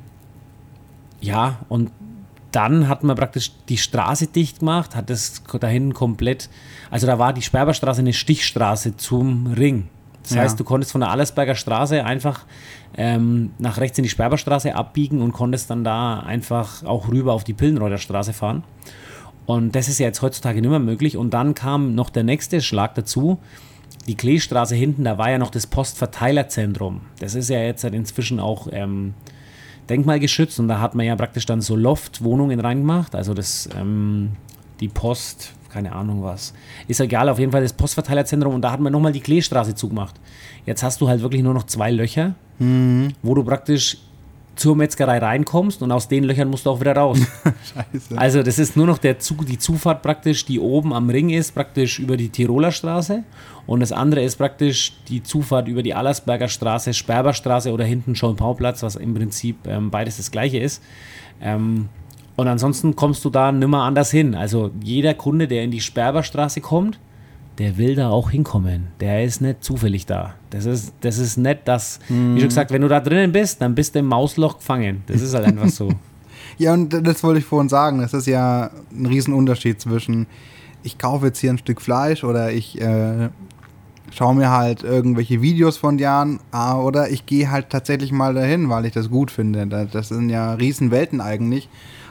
[1.22, 1.92] ja, und
[2.52, 6.50] dann hat man praktisch die Straße dicht gemacht, hat das dahin komplett,
[6.90, 9.90] also da war die Sperberstraße eine Stichstraße zum Ring.
[10.24, 10.42] Das Ja.
[10.42, 12.46] heißt, du konntest von der Allersberger Straße einfach
[12.98, 17.44] ähm, nach rechts in die Sperberstraße abbiegen und konntest dann da einfach auch rüber auf
[17.44, 18.64] die Pillenreuter Straße fahren.
[19.46, 21.18] Und das ist ja jetzt heutzutage nicht mehr möglich.
[21.18, 23.40] Und dann kam noch der nächste Schlag dazu.
[24.08, 27.02] Die Kleestraße hinten, da war ja noch das Postverteilerzentrum.
[27.20, 29.14] Das ist ja jetzt halt inzwischen auch ähm,
[29.90, 33.16] denkmalgeschützt und da hat man ja praktisch dann so Loft-Wohnungen reingemacht.
[33.16, 34.32] Also das, ähm,
[34.80, 36.54] die Post, keine Ahnung was.
[36.88, 40.16] Ist egal, auf jeden Fall das Postverteilerzentrum und da hat man nochmal die Kleestraße zugemacht.
[40.66, 42.36] Jetzt hast du halt wirklich nur noch zwei Löcher,
[43.22, 43.98] wo du praktisch
[44.60, 47.18] zur Metzgerei reinkommst und aus den Löchern musst du auch wieder raus.
[47.94, 48.18] Scheiße.
[48.18, 51.56] Also das ist nur noch der Zug, die Zufahrt praktisch, die oben am Ring ist,
[51.56, 53.24] praktisch über die Tiroler Straße.
[53.66, 58.84] Und das andere ist praktisch die Zufahrt über die Allersberger Straße, Sperberstraße oder hinten Schoenpauplatz,
[58.84, 60.84] was im Prinzip ähm, beides das gleiche ist.
[61.42, 61.88] Ähm,
[62.40, 64.36] und ansonsten kommst du da nimmer anders hin.
[64.36, 67.00] Also jeder Kunde, der in die Sperberstraße kommt,
[67.58, 68.88] der will da auch hinkommen.
[69.02, 70.36] Der ist nicht zufällig da.
[70.50, 73.76] Das ist, das ist nicht das, wie schon gesagt, wenn du da drinnen bist, dann
[73.76, 75.04] bist du im Mausloch gefangen.
[75.08, 75.90] Das ist halt einfach so.
[76.58, 78.00] Ja, und das wollte ich vorhin sagen.
[78.02, 80.28] Das ist ja ein Riesenunterschied zwischen,
[80.84, 83.30] ich kaufe jetzt hier ein Stück Fleisch oder ich äh,
[84.14, 88.34] schaue mir halt irgendwelche Videos von dir an ah, oder ich gehe halt tatsächlich mal
[88.34, 89.68] dahin, weil ich das gut finde.
[89.68, 91.70] Da- Das sind ja Riesenwelten eigentlich.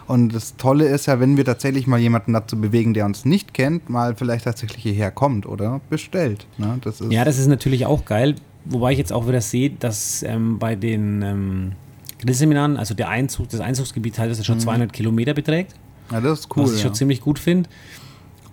[0.08, 3.52] Und das Tolle ist ja, wenn wir tatsächlich mal jemanden dazu bewegen, der uns nicht
[3.54, 6.46] kennt, mal vielleicht tatsächlich hierher kommt oder bestellt.
[6.56, 6.78] Ne?
[6.82, 8.34] Das Ja, das ist natürlich auch geil.
[8.64, 11.72] Wobei ich jetzt auch wieder sehe, dass ähm, bei den ähm,
[12.20, 15.74] Grillseminaren, also der Einzug, das Einzugsgebiet teilweise schon 200 Kilometer beträgt,
[16.10, 16.52] ja, das ist Mhm.
[16.56, 16.64] cool.
[16.64, 16.84] was ich ja.
[16.86, 17.68] schon ziemlich gut finde.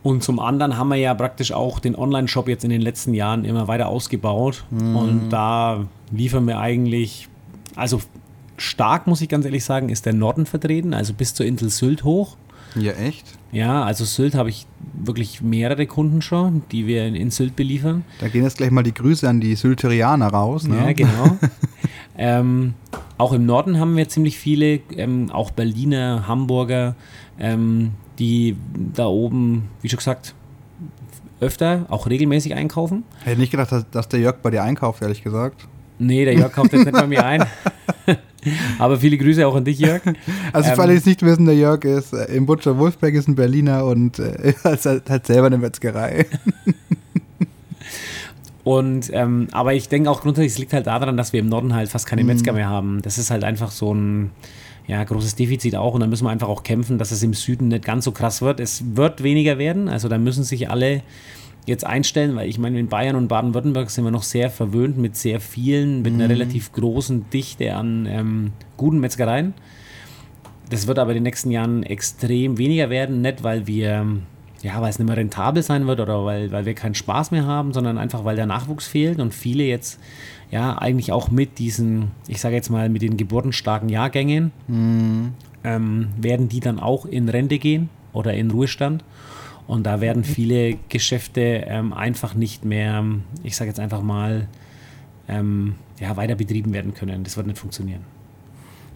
[0.03, 3.43] Und zum anderen haben wir ja praktisch auch den Online-Shop jetzt in den letzten Jahren
[3.43, 4.63] immer weiter ausgebaut.
[4.69, 4.95] Mhm.
[4.95, 7.27] Und da liefern wir eigentlich,
[7.75, 8.01] also
[8.57, 12.03] stark muss ich ganz ehrlich sagen, ist der Norden vertreten, also bis zur Insel Sylt
[12.03, 12.37] hoch.
[12.75, 13.25] ja, echt?
[13.51, 18.03] Ja, also Sylt habe ich wirklich mehrere Kunden schon, die wir in, Sylt beliefern.
[18.19, 20.67] Da gehen jetzt gleich mal die Grüße an die Sylterianer raus.
[20.67, 20.77] Ne?
[20.77, 21.37] Ja, genau.
[22.17, 22.73] ähm,
[23.17, 26.95] auch im Norden haben wir ziemlich viele, ähm, auch Berliner, Hamburger,
[27.39, 28.57] ähm, die
[28.93, 30.35] da oben, wie schon gesagt,
[31.39, 33.03] öfter, auch regelmäßig einkaufen.
[33.23, 35.67] Hätte nicht gedacht, dass, dass der Jörg bei dir einkauft, ehrlich gesagt.
[35.97, 37.45] Nee, der Jörg kauft jetzt nicht bei mir ein.
[38.79, 40.01] Aber viele Grüße auch an dich, Jörg.
[40.53, 43.13] Also für Ähm, alle, die es nicht wissen, der Jörg ist äh, im Butcher Wolfberg,
[43.13, 46.25] ist ein Berliner und äh, halt, halt selber eine Metzgerei.
[48.63, 51.75] Und ähm, aber ich denke auch grundsätzlich, es liegt halt daran, dass wir im Norden
[51.75, 53.01] halt fast keine Metzger mehr haben.
[53.03, 54.31] Das ist halt einfach so ein
[54.87, 57.67] ja, großes Defizit auch und da müssen wir einfach auch kämpfen, dass es im Süden
[57.67, 58.59] nicht ganz so krass wird.
[58.59, 61.01] Es wird weniger werden, also da müssen sich alle
[61.65, 65.15] jetzt einstellen, weil ich meine, in Bayern und Baden-Württemberg sind wir noch sehr verwöhnt mit
[65.15, 69.53] sehr vielen, mit einer relativ großen Dichte an ähm, guten Metzgereien.
[70.69, 74.05] Das wird aber in den nächsten Jahren extrem weniger werden, nicht weil wir,
[74.61, 77.45] ja, weil es nicht mehr rentabel sein wird oder weil, weil wir keinen Spaß mehr
[77.45, 79.99] haben, sondern einfach weil der Nachwuchs fehlt und viele jetzt
[80.51, 84.51] ja eigentlich auch mit diesen, ich sage jetzt mal, mit den geburtenstarken Jahrgängen
[85.63, 89.03] ähm, werden die dann auch in Rente gehen oder in Ruhestand.
[89.67, 93.03] Und da werden viele Geschäfte ähm, einfach nicht mehr,
[93.43, 94.47] ich sage jetzt einfach mal,
[95.27, 97.23] ähm, ja, weiter betrieben werden können.
[97.23, 98.01] Das wird nicht funktionieren.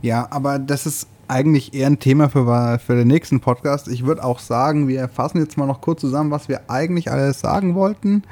[0.01, 3.88] Ja, aber das ist eigentlich eher ein Thema für, für den nächsten Podcast.
[3.88, 7.39] Ich würde auch sagen, wir fassen jetzt mal noch kurz zusammen, was wir eigentlich alles
[7.39, 8.24] sagen wollten.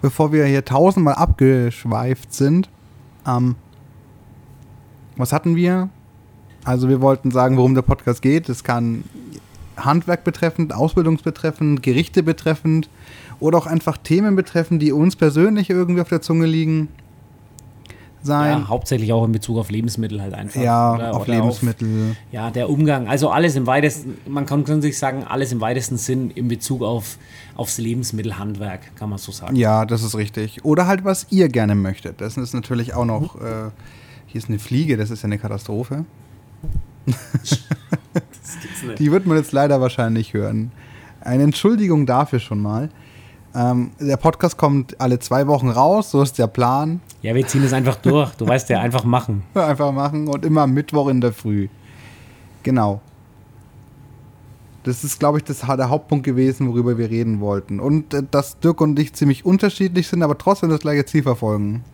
[0.00, 2.68] bevor wir hier tausendmal abgeschweift sind.
[3.26, 3.56] Ähm,
[5.16, 5.88] was hatten wir?
[6.64, 8.48] Also wir wollten sagen, worum der Podcast geht.
[8.48, 9.04] Es kann
[9.84, 12.88] Handwerk betreffend, Ausbildungsbetreffend, Gerichte betreffend
[13.40, 16.88] oder auch einfach Themen betreffend, die uns persönlich irgendwie auf der Zunge liegen.
[18.20, 18.58] Sein.
[18.62, 20.60] Ja, hauptsächlich auch in Bezug auf Lebensmittel halt einfach.
[20.60, 22.16] Ja, Oder- auf oder Lebensmittel.
[22.32, 26.32] ja, der Umgang, also alles im weitesten, man kann, sich sagen, alles im weitesten Sinn
[26.32, 27.16] in Bezug auf,
[27.54, 29.54] aufs Lebensmittelhandwerk, kann man so sagen.
[29.54, 30.64] Ja, das ist richtig.
[30.64, 32.20] Oder halt, was ihr gerne möchtet.
[32.20, 33.36] Das ist natürlich auch noch.
[33.40, 33.70] Äh,
[34.26, 36.04] hier ist eine Fliege, das ist ja eine Katastrophe.
[38.96, 40.70] Die wird man jetzt leider wahrscheinlich hören.
[41.20, 42.90] Eine Entschuldigung dafür schon mal.
[43.54, 47.00] Ähm, der Podcast kommt alle zwei Wochen raus, so ist der Plan.
[47.22, 48.32] Ja, wir ziehen es einfach durch.
[48.32, 49.42] Du weißt ja, einfach machen.
[49.54, 51.68] Einfach machen und immer am Mittwoch in der Früh.
[52.62, 53.00] Genau.
[54.84, 57.80] Das ist, glaube ich, das, der Hauptpunkt gewesen, worüber wir reden wollten.
[57.80, 61.84] Und äh, dass Dirk und ich ziemlich unterschiedlich sind, aber trotzdem das gleiche Ziel verfolgen.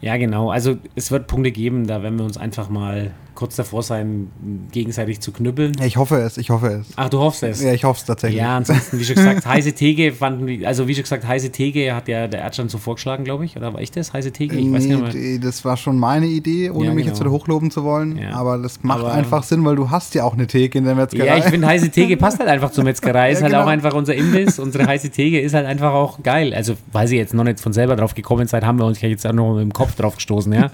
[0.00, 0.50] Ja, genau.
[0.50, 4.30] Also es wird Punkte geben, da werden wir uns einfach mal kurz davor sein,
[4.72, 5.72] gegenseitig zu knüppeln.
[5.78, 6.88] Ja, ich hoffe es, ich hoffe es.
[6.96, 7.62] Ach, du hoffst es?
[7.62, 8.40] Ja, ich hoffe es tatsächlich.
[8.40, 12.08] Ja, ansonsten, wie schon gesagt, heiße Theke fanden also wie schon gesagt, heiße Theke hat
[12.08, 13.56] ja der Erdstand so vorgeschlagen, glaube ich.
[13.56, 14.12] Oder war ich das?
[14.12, 14.56] Heiße Theke?
[14.56, 15.38] Ich weiß nee, nicht mehr.
[15.38, 17.14] das war schon meine Idee, ohne Ja, mich genau.
[17.14, 18.18] jetzt wieder hochloben zu wollen.
[18.18, 18.32] Ja.
[18.34, 20.94] Aber das macht Aber- einfach Sinn, weil du hast ja auch eine Theke in der
[20.94, 21.26] Metzgerei.
[21.26, 23.30] Ja, ich finde, heiße Theke passt halt einfach zur Metzgerei.
[23.32, 23.64] Ist Ja, halt genau.
[23.64, 24.58] auch einfach unser Imbiss.
[24.58, 26.52] Unsere heiße Theke ist halt einfach auch geil.
[26.54, 29.08] Also, weil ihr jetzt noch nicht von selber drauf gekommen seid, haben wir uns ja
[29.08, 30.70] jetzt auch noch im Kopf drauf gestoßen, ja.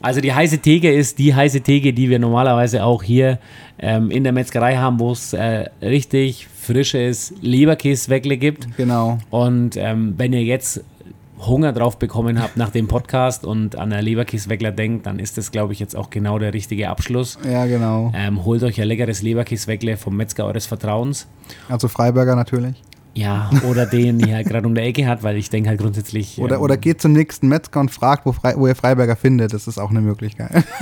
[0.00, 3.38] Also, die heiße Theke ist die heiße Theke, die wir normalerweise auch hier
[3.78, 8.76] ähm, in der Metzgerei haben, wo es äh, richtig frisches Leberkäsweckle gibt.
[8.76, 9.18] Genau.
[9.30, 10.82] Und ähm, wenn ihr jetzt
[11.38, 15.50] Hunger drauf bekommen habt nach dem Podcast und an der Leberkäsweckler denkt, dann ist das,
[15.50, 17.38] glaube ich, jetzt auch genau der richtige Abschluss.
[17.44, 18.12] Ja, genau.
[18.14, 21.26] Ähm, holt euch ein leckeres Leberkäsweckle vom Metzger eures Vertrauens.
[21.68, 22.74] Also Freiburger natürlich.
[23.16, 26.38] Ja, oder den ihr halt gerade um der Ecke hat, weil ich denke halt grundsätzlich.
[26.38, 29.54] Oder, ähm, oder geht zum nächsten Metzger und fragt, wo, Frei, wo ihr Freiberger findet.
[29.54, 30.64] Das ist auch eine Möglichkeit.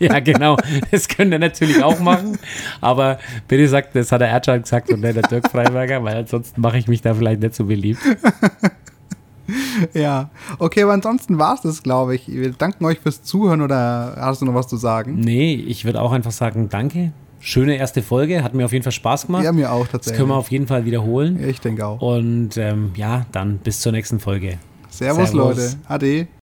[0.00, 0.56] Ja, genau.
[0.92, 2.38] Das könnt ihr natürlich auch machen.
[2.80, 3.18] Aber
[3.48, 6.78] bitte sagt, das hat der Erdschall gesagt und nicht der Dirk Freiberger, weil ansonsten mache
[6.78, 7.98] ich mich da vielleicht nicht so beliebt.
[9.94, 10.30] ja.
[10.60, 12.28] Okay, aber ansonsten war es das, glaube ich.
[12.28, 15.18] Wir danken euch fürs Zuhören oder hast du noch was zu sagen?
[15.18, 17.10] Nee, ich würde auch einfach sagen, danke.
[17.40, 19.44] Schöne erste Folge, hat mir auf jeden Fall Spaß gemacht.
[19.44, 20.18] Ja, mir auch das tatsächlich.
[20.18, 21.42] können wir auf jeden Fall wiederholen.
[21.48, 22.00] ich denke auch.
[22.00, 24.58] Und ähm, ja, dann bis zur nächsten Folge.
[24.90, 25.56] Servus, Servus.
[25.56, 25.74] Leute.
[25.86, 26.28] Ade.